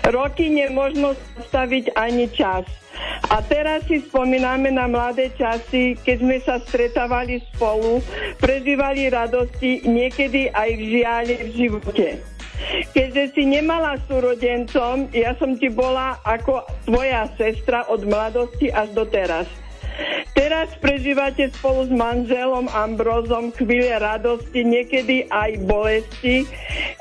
Roky 0.09 0.49
nemožno 0.49 1.15
zastaviť 1.37 1.95
ani 1.95 2.27
čas. 2.31 2.65
A 3.29 3.39
teraz 3.45 3.85
si 3.87 4.03
spomíname 4.03 4.73
na 4.73 4.89
mladé 4.89 5.31
časy, 5.37 5.95
keď 6.01 6.17
sme 6.19 6.37
sa 6.43 6.55
stretávali 6.59 7.39
spolu, 7.53 8.03
prežívali 8.41 9.07
radosti, 9.07 9.85
niekedy 9.87 10.51
aj 10.51 10.69
v 10.75 10.83
žiali 10.97 11.35
v 11.47 11.49
živote. 11.55 12.07
Keďže 12.91 13.39
si 13.39 13.43
nemala 13.47 13.95
súrodencom, 14.03 15.07
ja 15.15 15.31
som 15.39 15.55
ti 15.55 15.71
bola 15.71 16.19
ako 16.27 16.67
tvoja 16.83 17.31
sestra 17.39 17.87
od 17.87 18.03
mladosti 18.03 18.67
až 18.67 18.91
do 18.91 19.07
teraz. 19.07 19.47
Teraz 20.35 20.71
prežívate 20.79 21.51
spolu 21.59 21.87
s 21.87 21.91
manželom 21.91 22.71
Ambrozom 22.71 23.51
chvíle 23.55 23.91
radosti, 23.99 24.63
niekedy 24.63 25.27
aj 25.27 25.59
bolesti, 25.67 26.47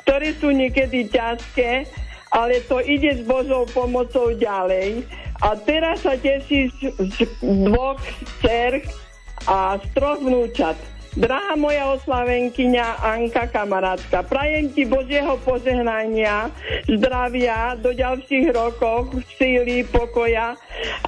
ktoré 0.02 0.34
sú 0.38 0.50
niekedy 0.50 1.06
ťažké, 1.06 1.86
ale 2.30 2.60
to 2.66 2.80
ide 2.84 3.18
s 3.18 3.22
Božou 3.24 3.64
pomocou 3.70 4.32
ďalej. 4.34 5.04
A 5.38 5.54
teraz 5.54 6.02
sa 6.02 6.18
tešíš 6.18 6.74
z 6.98 7.18
dvoch 7.42 8.02
dcer 8.42 8.82
a 9.46 9.78
z 9.78 9.86
troch 9.94 10.18
vnúčat. 10.18 10.76
Drahá 11.18 11.56
moja 11.58 11.88
oslavenkyňa 11.98 13.02
Anka 13.02 13.50
kamarátka, 13.50 14.22
prajem 14.22 14.70
ti 14.70 14.86
Božieho 14.86 15.34
požehnania, 15.42 16.52
zdravia 16.84 17.74
do 17.80 17.90
ďalších 17.90 18.52
rokov, 18.54 19.16
síly, 19.34 19.88
pokoja 19.88 20.54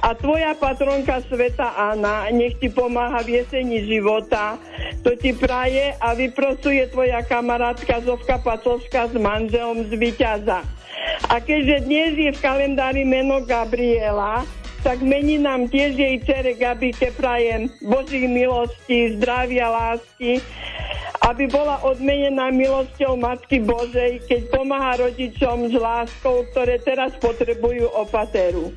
a 0.01 0.09
tvoja 0.17 0.57
patronka 0.57 1.21
Sveta 1.29 1.77
Anna 1.77 2.27
nech 2.33 2.59
ti 2.59 2.67
pomáha 2.67 3.23
v 3.23 3.39
jeseni 3.39 3.87
života. 3.87 4.59
To 5.05 5.15
ti 5.15 5.37
praje 5.37 5.93
a 6.01 6.11
vyprosuje 6.17 6.91
tvoja 6.91 7.23
kamarátka 7.23 8.03
Zovka 8.03 8.41
Pacovská 8.41 9.05
s 9.05 9.15
manželom 9.15 9.85
z 9.85 9.95
Vyťaza. 9.95 10.80
A 11.31 11.39
keďže 11.39 11.87
dnes 11.87 12.11
je 12.17 12.31
v 12.31 12.43
kalendári 12.43 13.03
meno 13.07 13.39
Gabriela, 13.43 14.43
tak 14.81 15.05
mení 15.05 15.37
nám 15.37 15.69
tiež 15.69 15.93
jej 15.93 16.17
cere 16.25 16.57
Gabike 16.57 17.13
prajem 17.13 17.69
Božích 17.85 18.25
milostí, 18.25 19.13
zdravia, 19.13 19.69
lásky, 19.69 20.41
aby 21.21 21.45
bola 21.45 21.77
odmenená 21.85 22.49
milosťou 22.49 23.13
Matky 23.13 23.61
Božej, 23.61 24.25
keď 24.25 24.41
pomáha 24.49 25.05
rodičom 25.05 25.69
s 25.69 25.75
láskou, 25.77 26.49
ktoré 26.49 26.81
teraz 26.81 27.13
potrebujú 27.21 27.93
opateru. 27.93 28.73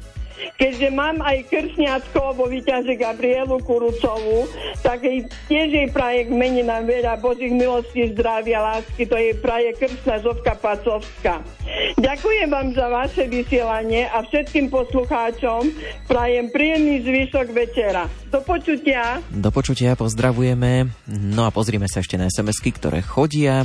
Keďže 0.58 0.88
mám 0.92 1.20
aj 1.22 1.46
kršňacko 1.50 2.38
vo 2.38 2.46
výťaže 2.50 2.94
Gabrielu 2.98 3.58
Kurucovú, 3.62 4.46
tak 4.82 5.06
jej, 5.06 5.26
tiež 5.48 5.68
jej 5.70 5.88
praje 5.90 6.28
k 6.28 6.30
meninám 6.30 6.84
veľa 6.86 7.18
Božích 7.18 7.52
milostí, 7.52 8.10
zdravia, 8.12 8.62
lásky, 8.62 9.06
to 9.06 9.16
jej 9.16 9.34
praje 9.38 9.74
kršná 9.78 10.20
Zovka 10.22 10.54
Pacovská. 10.58 11.42
Ďakujem 11.98 12.48
vám 12.50 12.68
za 12.74 12.86
vaše 12.90 13.24
vysielanie 13.30 14.06
a 14.10 14.22
všetkým 14.26 14.68
poslucháčom 14.68 15.70
prajem 16.10 16.50
príjemný 16.52 17.02
zvyšok 17.02 17.46
večera. 17.54 18.04
Do 18.28 18.42
počutia. 18.42 19.22
Do 19.30 19.50
počutia 19.54 19.94
pozdravujeme. 19.94 20.90
No 21.06 21.46
a 21.46 21.50
pozrime 21.54 21.86
sa 21.86 22.02
ešte 22.02 22.18
na 22.18 22.26
SMS-ky, 22.26 22.74
ktoré 22.74 23.00
chodia 23.00 23.64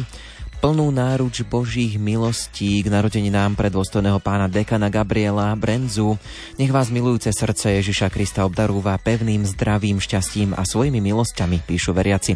plnú 0.60 0.92
náruč 0.92 1.48
Božích 1.48 1.96
milostí 1.96 2.84
k 2.84 2.92
narodeninám 2.92 3.56
predôstojného 3.56 4.20
pána 4.20 4.52
dekana 4.52 4.92
Gabriela 4.92 5.56
Brenzu. 5.56 6.20
Nech 6.60 6.68
vás 6.68 6.92
milujúce 6.92 7.32
srdce 7.32 7.80
Ježiša 7.80 8.12
Krista 8.12 8.44
obdarúva 8.44 9.00
pevným 9.00 9.48
zdravím, 9.48 10.04
šťastím 10.04 10.52
a 10.52 10.68
svojimi 10.68 11.00
milosťami, 11.00 11.64
píšu 11.64 11.96
veriaci. 11.96 12.36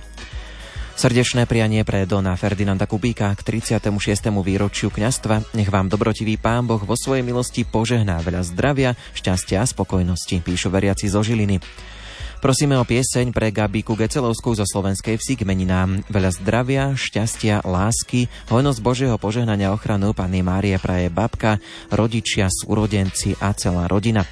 Srdečné 0.96 1.44
prianie 1.52 1.84
pre 1.84 2.08
Dona 2.08 2.40
Ferdinanda 2.40 2.88
Kubíka 2.88 3.36
k 3.36 3.44
36. 3.44 3.92
výročiu 4.40 4.88
kňastva. 4.88 5.60
Nech 5.60 5.68
vám 5.68 5.92
dobrotivý 5.92 6.40
pán 6.40 6.64
Boh 6.64 6.80
vo 6.80 6.96
svojej 6.96 7.28
milosti 7.28 7.68
požehná 7.68 8.24
veľa 8.24 8.48
zdravia, 8.48 8.96
šťastia 9.20 9.60
a 9.60 9.68
spokojnosti, 9.68 10.40
píšu 10.40 10.72
veriaci 10.72 11.12
zo 11.12 11.20
Žiliny. 11.20 11.60
Prosíme 12.44 12.76
o 12.76 12.84
pieseň 12.84 13.32
pre 13.32 13.56
Gabiku 13.56 13.96
Gecelovskú 13.96 14.52
zo 14.52 14.68
Slovenskej 14.68 15.16
vsi 15.16 15.40
k 15.40 15.48
meninám. 15.48 16.04
Veľa 16.12 16.44
zdravia, 16.44 16.92
šťastia, 16.92 17.64
lásky, 17.64 18.28
hojnosť 18.52 18.84
Božieho 18.84 19.16
požehnania 19.16 19.72
ochranu 19.72 20.12
Panny 20.12 20.44
Márie 20.44 20.76
praje 20.76 21.08
babka, 21.08 21.64
rodičia, 21.88 22.52
súrodenci 22.52 23.40
a 23.40 23.56
celá 23.56 23.88
rodina. 23.88 24.28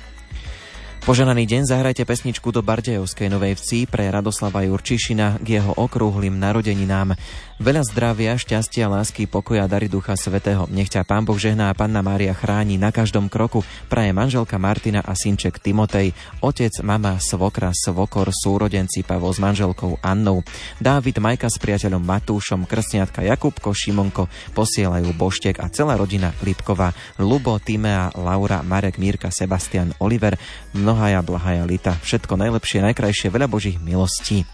Poženaný 1.02 1.50
deň 1.50 1.62
zahrajte 1.66 2.06
pesničku 2.06 2.54
do 2.54 2.62
Bardejovskej 2.62 3.32
Novej 3.32 3.58
Vsi 3.58 3.90
pre 3.90 4.06
Radoslava 4.12 4.62
Jurčišina 4.68 5.42
k 5.42 5.58
jeho 5.58 5.74
okrúhlym 5.74 6.38
narodeninám. 6.38 7.18
Veľa 7.60 7.84
zdravia, 7.84 8.40
šťastia, 8.40 8.88
lásky, 8.88 9.28
pokoja, 9.28 9.68
dary 9.68 9.92
Ducha 9.92 10.16
Svetého. 10.16 10.70
Nech 10.72 10.88
ťa 10.88 11.04
Pán 11.04 11.28
Boh 11.28 11.36
žehná 11.36 11.68
a 11.68 11.76
Panna 11.76 12.00
Mária 12.00 12.32
chráni 12.32 12.80
na 12.80 12.94
každom 12.94 13.28
kroku. 13.28 13.66
Praje 13.92 14.16
manželka 14.16 14.56
Martina 14.56 15.04
a 15.04 15.12
synček 15.12 15.60
Timotej, 15.60 16.16
otec, 16.40 16.72
mama, 16.86 17.20
svokra, 17.20 17.76
svokor, 17.76 18.32
súrodenci 18.32 19.04
Pavol 19.04 19.36
s 19.36 19.44
manželkou 19.44 20.00
Annou. 20.00 20.46
Dávid, 20.80 21.20
Majka 21.20 21.52
s 21.52 21.60
priateľom 21.60 22.00
Matúšom, 22.00 22.64
krstniatka 22.64 23.26
Jakubko, 23.26 23.76
Šimonko, 23.76 24.30
posielajú 24.54 25.12
Boštek 25.18 25.60
a 25.60 25.68
celá 25.68 25.98
rodina 25.98 26.32
Lipková, 26.46 26.96
Lubo, 27.20 27.58
Timea, 27.58 28.14
Laura, 28.16 28.62
Marek, 28.62 29.02
Mírka, 29.02 29.34
Sebastian, 29.34 29.98
Oliver, 30.00 30.38
mnohaja 30.78 31.20
blahaja 31.26 31.66
lita. 31.66 31.98
Všetko 32.00 32.38
najlepšie, 32.38 32.86
najkrajšie, 32.86 33.34
veľa 33.34 33.50
Božích 33.50 33.82
milostí. 33.82 34.46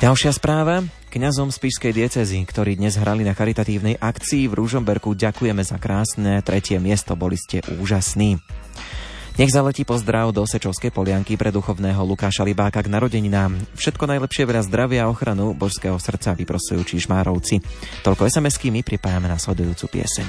Ďalšia 0.00 0.32
správa. 0.32 0.80
Kňazom 1.12 1.52
Spišskej 1.52 1.92
diecezy, 1.92 2.40
ktorí 2.48 2.80
dnes 2.80 2.96
hrali 2.96 3.20
na 3.20 3.36
charitatívnej 3.36 4.00
akcii 4.00 4.48
v 4.48 4.56
Rúžomberku, 4.56 5.12
ďakujeme 5.12 5.60
za 5.60 5.76
krásne 5.76 6.40
tretie 6.40 6.80
miesto, 6.80 7.12
boli 7.20 7.36
ste 7.36 7.60
úžasní. 7.68 8.40
Nech 9.36 9.52
zaletí 9.52 9.84
pozdrav 9.84 10.32
do 10.32 10.48
Sečovskej 10.48 10.88
polianky 10.88 11.36
pre 11.36 11.52
duchovného 11.52 12.00
Lukáša 12.00 12.48
Libáka 12.48 12.80
k 12.80 12.88
narodeninám. 12.88 13.60
Všetko 13.76 14.08
najlepšie, 14.08 14.48
veľa 14.48 14.64
zdravia 14.64 15.04
a 15.04 15.12
ochranu 15.12 15.52
božského 15.52 16.00
srdca 16.00 16.32
vyprosujú 16.32 16.80
Čižmárovci. 16.80 17.60
Toľko 18.00 18.24
SMS-ky 18.24 18.72
pripájame 18.80 19.28
na 19.28 19.36
sledujúcu 19.36 20.00
pieseň. 20.00 20.26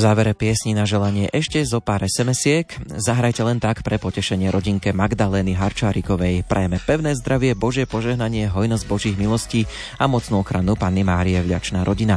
Závere 0.00 0.32
piesni 0.32 0.72
na 0.72 0.88
želanie 0.88 1.28
ešte 1.28 1.60
zo 1.60 1.84
pár 1.84 2.00
SMS-iek. 2.08 2.72
Zahrajte 2.88 3.44
len 3.44 3.60
tak 3.60 3.84
pre 3.84 4.00
potešenie 4.00 4.48
rodinke 4.48 4.96
Magdalény 4.96 5.52
Harčárikovej. 5.52 6.48
Prajeme 6.48 6.80
pevné 6.80 7.12
zdravie, 7.12 7.52
Božie 7.52 7.84
požehnanie, 7.84 8.48
hojnosť 8.48 8.84
Božích 8.88 9.20
milostí 9.20 9.68
a 10.00 10.08
mocnú 10.08 10.40
ochranu 10.40 10.72
Panny 10.72 11.04
Márie, 11.04 11.36
vďačná 11.44 11.84
rodina. 11.84 12.16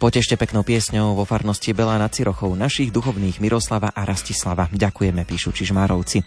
Potešte 0.00 0.34
peknou 0.34 0.64
piesňou 0.66 1.14
vo 1.14 1.28
farnosti 1.28 1.70
Bela 1.76 1.94
nad 2.00 2.10
Cirochou 2.10 2.56
našich 2.58 2.90
duchovných 2.90 3.38
Miroslava 3.38 3.92
a 3.92 4.02
Rastislava. 4.02 4.66
Ďakujeme, 4.72 5.22
píšu 5.28 5.52
Čižmárovci. 5.52 6.24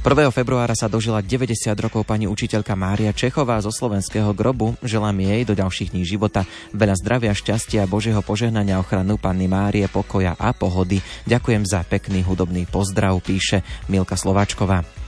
1. 0.00 0.32
februára 0.32 0.72
sa 0.72 0.88
dožila 0.88 1.20
90 1.20 1.76
rokov 1.76 2.08
pani 2.08 2.24
učiteľka 2.24 2.72
Mária 2.72 3.12
Čechová 3.12 3.60
zo 3.60 3.68
slovenského 3.68 4.32
grobu. 4.32 4.72
Želám 4.80 5.12
jej 5.20 5.44
do 5.44 5.52
ďalších 5.52 5.92
dní 5.92 6.08
života 6.08 6.48
veľa 6.72 6.96
zdravia, 6.96 7.36
šťastia, 7.36 7.84
Božieho 7.84 8.24
požehnania, 8.24 8.80
ochranu 8.80 9.20
Panny 9.20 9.44
Márie, 9.44 9.84
pokoja 9.92 10.40
a 10.40 10.56
pohody. 10.56 11.04
Ďakujem 11.28 11.68
za 11.68 11.84
pekný 11.84 12.24
hudobný 12.24 12.64
pozdrav, 12.64 13.20
píše 13.20 13.60
Milka 13.92 14.16
Slováčková. 14.16 14.99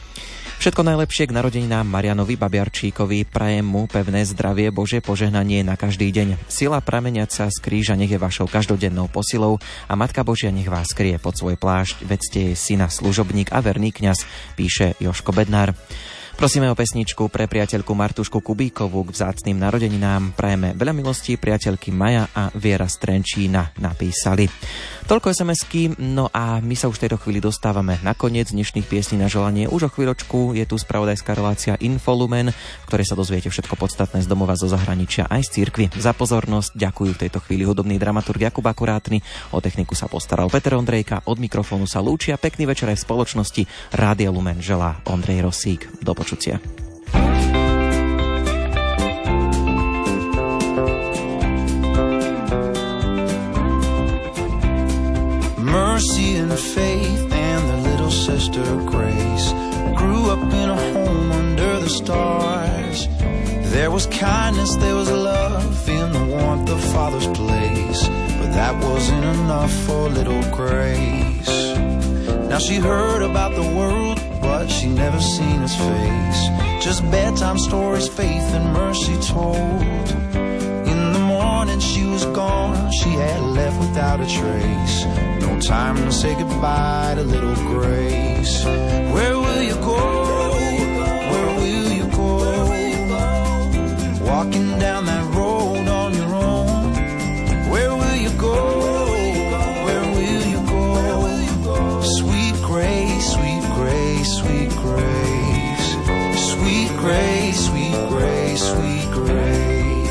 Všetko 0.63 0.87
najlepšie 0.87 1.27
k 1.27 1.35
narodeninám 1.35 1.83
Marianovi 1.83 2.39
Babiarčíkovi, 2.39 3.27
prajem 3.27 3.67
mu 3.67 3.91
pevné 3.91 4.23
zdravie, 4.23 4.71
Bože 4.71 5.03
požehnanie 5.03 5.67
na 5.67 5.75
každý 5.75 6.15
deň. 6.15 6.39
Sila 6.47 6.79
prameniaca 6.79 7.51
z 7.51 7.59
kríža 7.59 7.99
nech 7.99 8.15
je 8.15 8.23
vašou 8.23 8.47
každodennou 8.47 9.11
posilou 9.11 9.59
a 9.91 9.99
Matka 9.99 10.23
Božia 10.23 10.55
nech 10.55 10.71
vás 10.71 10.95
skrie 10.95 11.19
pod 11.19 11.35
svoj 11.35 11.59
plášť, 11.59 12.07
vedzte 12.07 12.39
jej 12.39 12.55
syna 12.55 12.87
služobník 12.87 13.51
a 13.51 13.59
verný 13.59 13.91
kňaz, 13.91 14.23
píše 14.55 14.95
Joško 15.03 15.35
Bednár. 15.35 15.75
Prosíme 16.43 16.67
o 16.67 16.75
pesničku 16.75 17.31
pre 17.31 17.47
priateľku 17.47 17.95
Martušku 17.95 18.43
Kubíkovú 18.43 19.07
k 19.07 19.15
vzácným 19.15 19.63
narodeninám. 19.63 20.35
Prajeme 20.35 20.75
veľa 20.75 20.91
milostí 20.91 21.39
priateľky 21.39 21.95
Maja 21.95 22.27
a 22.35 22.51
Viera 22.59 22.91
Strenčína 22.91 23.79
napísali. 23.79 24.51
Toľko 25.07 25.31
sms 25.31 25.63
no 26.03 26.27
a 26.35 26.59
my 26.59 26.75
sa 26.75 26.91
už 26.91 26.99
v 26.99 27.03
tejto 27.07 27.23
chvíli 27.23 27.39
dostávame 27.39 28.03
na 28.03 28.19
koniec 28.19 28.51
dnešných 28.51 28.91
piesní 28.91 29.23
na 29.23 29.31
želanie. 29.31 29.71
Už 29.71 29.87
o 29.87 29.93
chvíľočku 29.95 30.59
je 30.59 30.67
tu 30.67 30.75
spravodajská 30.75 31.31
relácia 31.39 31.79
Infolumen, 31.79 32.51
v 32.51 32.87
ktorej 32.91 33.07
sa 33.07 33.15
dozviete 33.15 33.47
všetko 33.47 33.79
podstatné 33.79 34.19
z 34.19 34.27
domova 34.27 34.59
zo 34.59 34.67
zahraničia 34.67 35.31
aj 35.31 35.47
z 35.47 35.63
cirkvi. 35.63 35.95
Za 35.95 36.11
pozornosť 36.11 36.75
ďakujú 36.75 37.11
v 37.15 37.23
tejto 37.23 37.39
chvíli 37.47 37.63
hudobný 37.63 38.03
dramaturg 38.03 38.51
Jakub 38.51 38.67
Akurátny, 38.67 39.23
o 39.55 39.63
techniku 39.63 39.95
sa 39.95 40.11
postaral 40.11 40.51
Peter 40.51 40.75
Ondrejka, 40.75 41.23
od 41.23 41.39
mikrofónu 41.39 41.87
sa 41.87 42.03
lúčia. 42.03 42.35
Pekný 42.35 42.67
večer 42.67 42.91
aj 42.91 42.99
v 42.99 43.07
spoločnosti 43.07 43.63
Rádia 43.95 44.35
Lumen 44.35 44.59
želá 44.59 44.99
Ondrej 45.07 45.47
Rosík. 45.47 46.03
Do 46.03 46.19
počutia. 46.19 46.32
Mercy 55.59 56.37
and 56.37 56.51
faith 56.59 57.33
and 57.33 57.69
their 57.69 57.91
little 57.91 58.11
sister 58.11 58.63
Grace 58.87 59.53
grew 59.95 60.31
up 60.31 60.43
in 60.55 60.71
a 60.71 60.93
home 60.93 61.33
under 61.33 61.79
the 61.81 61.91
stars. 61.91 63.09
There 63.71 63.91
was 63.91 64.07
kindness, 64.07 64.77
there 64.77 64.95
was 64.95 65.11
love 65.11 65.89
in 65.89 66.13
the 66.13 66.25
warmth 66.35 66.71
of 66.71 66.83
Father's 66.95 67.27
place. 67.27 68.09
But 68.39 68.53
that 68.53 68.83
wasn't 68.83 69.25
enough 69.25 69.73
for 69.85 70.09
little 70.09 70.43
Grace. 70.51 71.92
Now 72.53 72.59
she 72.59 72.75
heard 72.75 73.23
about 73.23 73.55
the 73.55 73.63
world, 73.63 74.21
but 74.43 74.67
she 74.67 74.87
never 74.87 75.19
seen 75.19 75.63
his 75.63 75.75
face. 75.75 76.85
Just 76.85 77.03
bedtime 77.11 77.57
stories, 77.57 78.09
faith 78.09 78.47
and 78.53 78.75
mercy 78.75 79.17
told. 79.23 80.07
In 80.93 81.13
the 81.15 81.19
morning 81.19 81.81
she 81.81 82.05
was 82.05 82.27
gone, 82.27 82.93
she 82.93 83.09
had 83.09 83.41
left 83.41 83.81
without 83.81 84.21
a 84.21 84.27
trace. 84.27 84.97
No 85.41 85.59
time 85.61 85.97
to 85.97 86.13
say 86.13 86.35
goodbye 86.35 87.15
to 87.15 87.23
little 87.23 87.55
Grace. 87.55 88.63
Where 89.15 89.39
will 89.39 89.63
you 89.63 89.77
go? 89.77 89.97
Where 91.33 91.57
will 91.57 91.91
you 91.91 92.05
go? 92.11 92.33
Walking 94.27 94.79
down 94.79 95.07
that 95.07 95.32
grace, 107.03 107.67
sweet 107.67 107.99
grace, 108.09 108.63
sweet 108.73 109.09
grace. 109.11 110.11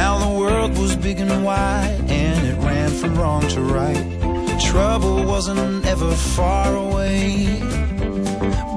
Now 0.00 0.12
the 0.24 0.32
world 0.40 0.78
was 0.78 0.96
big 0.96 1.20
and 1.20 1.44
wide, 1.44 2.00
and 2.08 2.46
it 2.46 2.56
ran 2.64 2.90
from 2.90 3.14
wrong 3.18 3.46
to 3.48 3.60
right. 3.60 4.06
Trouble 4.70 5.24
wasn't 5.24 5.84
ever 5.84 6.12
far 6.36 6.74
away, 6.74 7.60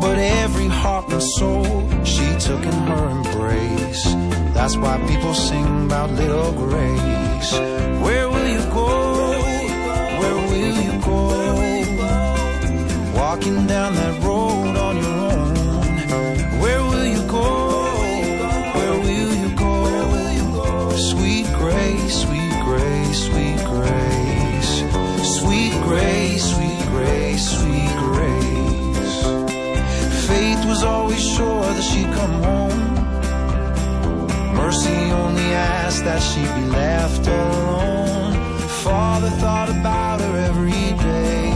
but 0.01 0.17
every 0.43 0.67
heart 0.67 1.09
and 1.13 1.23
soul 1.39 1.89
she 2.03 2.27
took 2.47 2.63
in 2.71 2.77
her 2.91 3.05
embrace. 3.17 4.03
That's 4.57 4.75
why 4.75 4.97
people 5.07 5.33
sing 5.33 5.85
about 5.85 6.11
little 6.11 6.51
grace. 6.51 7.51
Where 8.03 8.29
will 8.29 8.47
you 8.47 8.63
go? 8.71 9.10
Where 10.21 10.39
will 10.51 10.77
you 10.87 10.93
go? 11.01 11.19
Walking 13.19 13.65
down 13.67 13.91
that 13.95 14.15
road 14.23 14.75
on 14.87 14.95
your 14.97 15.19
own. 15.31 15.55
Where 16.61 16.81
will 16.83 17.05
you 17.05 17.23
go? 17.27 17.47
Where 18.77 18.97
will 19.05 19.33
you 19.39 19.55
go? 19.55 19.73
Sweet 21.11 21.47
grace, 21.61 22.15
sweet 22.23 22.55
grace, 22.67 23.19
sweet 23.29 23.59
grace. 23.71 24.71
Sweet 25.39 25.73
grace, 25.87 26.43
sweet 26.53 26.83
grace, 26.93 27.43
sweet 27.57 27.93
grace. 28.05 29.17
Faith 30.27 30.61
was 30.71 30.83
always 30.83 31.23
sure 31.35 31.61
that 31.75 31.83
she'd 31.89 32.11
come 32.19 32.35
home. 32.43 32.81
Mercy 34.55 34.99
only 35.23 35.49
asked 35.53 36.03
that 36.03 36.21
she 36.21 36.41
be 36.41 36.65
left 36.69 37.27
alone. 37.27 38.30
Father 38.83 39.29
thought 39.29 39.69
about 39.69 40.21
her 40.21 40.37
every 40.37 40.71
day. 40.71 41.51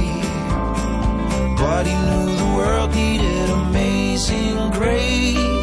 But 1.57 1.87
he 1.87 1.95
knew 1.95 2.35
the 2.35 2.53
world 2.55 2.93
needed 2.93 3.49
amazing 3.49 4.69
grace. 4.69 5.54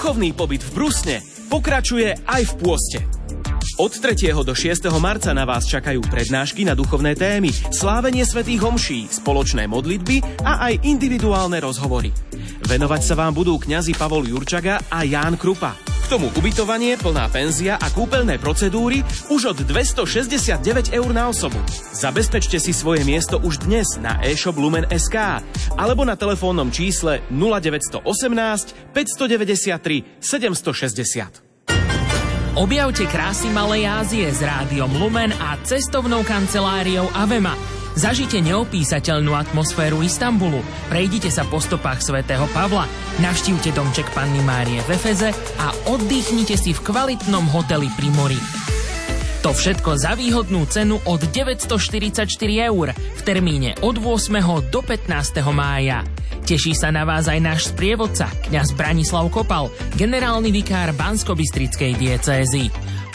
Duchovný 0.00 0.32
pobyt 0.32 0.64
v 0.64 0.80
Brusne 0.80 1.20
pokračuje 1.52 2.24
aj 2.24 2.42
v 2.48 2.52
pôste. 2.64 2.98
Od 3.76 3.92
3. 3.92 4.32
do 4.32 4.56
6. 4.56 4.88
marca 4.96 5.28
na 5.36 5.44
vás 5.44 5.68
čakajú 5.68 6.00
prednášky 6.08 6.64
na 6.64 6.72
duchovné 6.72 7.12
témy, 7.12 7.52
slávenie 7.68 8.24
svätých 8.24 8.64
homší, 8.64 9.12
spoločné 9.12 9.68
modlitby 9.68 10.40
a 10.40 10.72
aj 10.72 10.88
individuálne 10.88 11.60
rozhovory. 11.60 12.16
Venovať 12.64 13.12
sa 13.12 13.12
vám 13.12 13.36
budú 13.36 13.60
kňazi 13.60 13.92
Pavol 13.92 14.24
Jurčaga 14.24 14.88
a 14.88 15.04
Ján 15.04 15.36
Krupa. 15.36 15.89
Tomu 16.10 16.26
ubytovanie, 16.34 16.98
plná 16.98 17.30
penzia 17.30 17.78
a 17.78 17.86
kúpeľné 17.86 18.42
procedúry 18.42 19.06
už 19.30 19.54
od 19.54 19.62
269 19.62 20.90
eur 20.90 21.10
na 21.14 21.30
osobu. 21.30 21.54
Zabezpečte 21.94 22.58
si 22.58 22.74
svoje 22.74 23.06
miesto 23.06 23.38
už 23.38 23.62
dnes 23.62 23.86
na 24.02 24.18
e-shop 24.26 24.58
Lumen.sk 24.58 25.38
alebo 25.78 26.02
na 26.02 26.18
telefónnom 26.18 26.74
čísle 26.74 27.22
0918 27.30 28.02
593 28.90 30.18
760. 30.18 32.58
Objavte 32.58 33.06
krásy 33.06 33.46
Malej 33.54 33.86
Ázie 33.86 34.26
s 34.34 34.42
rádiom 34.42 34.90
Lumen 34.98 35.30
a 35.38 35.62
cestovnou 35.62 36.26
kanceláriou 36.26 37.06
Avema. 37.14 37.79
Zažite 37.98 38.38
neopísateľnú 38.38 39.34
atmosféru 39.34 40.06
Istanbulu, 40.06 40.62
prejdite 40.86 41.28
sa 41.28 41.42
po 41.42 41.58
stopách 41.58 42.00
svätého 42.00 42.46
Pavla, 42.54 42.86
navštívte 43.18 43.74
domček 43.74 44.06
Panny 44.14 44.40
Márie 44.46 44.78
v 44.86 44.94
Efeze 44.94 45.34
a 45.58 45.74
oddychnite 45.90 46.54
si 46.54 46.70
v 46.70 46.80
kvalitnom 46.86 47.50
hoteli 47.50 47.90
pri 47.98 48.08
mori. 48.14 48.40
To 49.40 49.56
všetko 49.56 49.96
za 49.96 50.12
výhodnú 50.20 50.68
cenu 50.68 51.00
od 51.08 51.24
944 51.32 52.28
eur 52.68 52.92
v 52.92 53.20
termíne 53.24 53.72
od 53.80 53.96
8. 53.96 54.36
do 54.68 54.80
15. 54.84 55.08
mája. 55.48 56.04
Teší 56.44 56.76
sa 56.76 56.92
na 56.92 57.08
vás 57.08 57.24
aj 57.24 57.40
náš 57.40 57.60
sprievodca, 57.72 58.28
kňaz 58.50 58.76
Branislav 58.76 59.32
Kopal, 59.32 59.72
generálny 59.96 60.52
vikár 60.52 60.92
Bansko-Bystrickej 60.92 61.96
diecézy. 61.96 62.68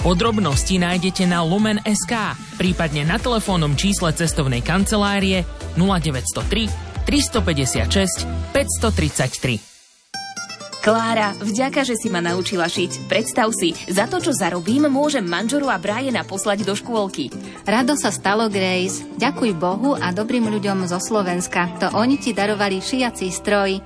Podrobnosti 0.05 0.77
nájdete 0.77 1.25
na 1.25 1.41
Lumen.sk, 1.41 2.37
prípadne 2.61 3.09
na 3.09 3.17
telefónnom 3.17 3.73
čísle 3.73 4.13
cestovnej 4.13 4.61
kancelárie 4.61 5.41
0903 5.73 6.69
356 7.09 8.53
533. 8.53 10.85
Klára, 10.85 11.33
vďaka, 11.41 11.81
že 11.81 11.97
si 11.97 12.13
ma 12.13 12.21
naučila 12.21 12.69
šiť. 12.69 13.09
Predstav 13.09 13.49
si, 13.49 13.73
za 13.89 14.05
to, 14.05 14.21
čo 14.21 14.29
zarobím, 14.29 14.85
môžem 14.93 15.25
manžoru 15.25 15.73
a 15.73 15.81
Briana 15.81 16.21
poslať 16.21 16.61
do 16.61 16.77
škôlky. 16.77 17.33
Rado 17.65 17.97
sa 17.97 18.13
stalo, 18.13 18.45
Grace. 18.45 19.01
Ďakuj 19.17 19.57
Bohu 19.57 19.97
a 19.97 20.13
dobrým 20.13 20.53
ľuďom 20.53 20.85
zo 20.85 21.01
Slovenska. 21.01 21.81
To 21.81 21.97
oni 21.97 22.21
ti 22.21 22.37
darovali 22.37 22.77
šiací 22.77 23.33
stroj. 23.33 23.81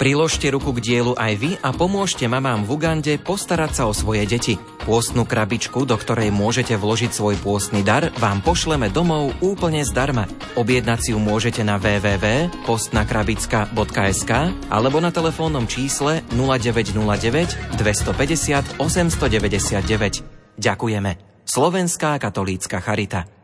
Priložte 0.00 0.48
ruku 0.52 0.72
k 0.76 0.80
dielu 0.80 1.14
aj 1.18 1.36
vy 1.36 1.56
a 1.60 1.72
pomôžte 1.74 2.28
mamám 2.28 2.64
v 2.64 2.70
Ugande 2.76 3.18
postarať 3.20 3.74
sa 3.76 3.86
o 3.88 3.92
svoje 3.92 4.26
deti. 4.28 4.58
Pôstnu 4.88 5.24
krabičku, 5.28 5.84
do 5.84 5.94
ktorej 5.94 6.30
môžete 6.34 6.76
vložiť 6.78 7.12
svoj 7.12 7.36
pôstny 7.40 7.82
dar, 7.84 8.10
vám 8.18 8.40
pošleme 8.40 8.90
domov 8.90 9.32
úplne 9.44 9.84
zdarma. 9.84 10.26
Objednať 10.56 11.00
si 11.00 11.12
ju 11.14 11.18
môžete 11.20 11.62
na 11.62 11.78
www.postnakrabicka.sk 11.78 14.32
alebo 14.72 15.00
na 15.02 15.10
telefónnom 15.14 15.66
čísle 15.68 16.22
0909 16.34 17.76
250 17.76 18.64
899. 18.80 20.22
Ďakujeme. 20.58 21.16
Slovenská 21.42 22.22
katolícka 22.22 22.78
charita. 22.78 23.41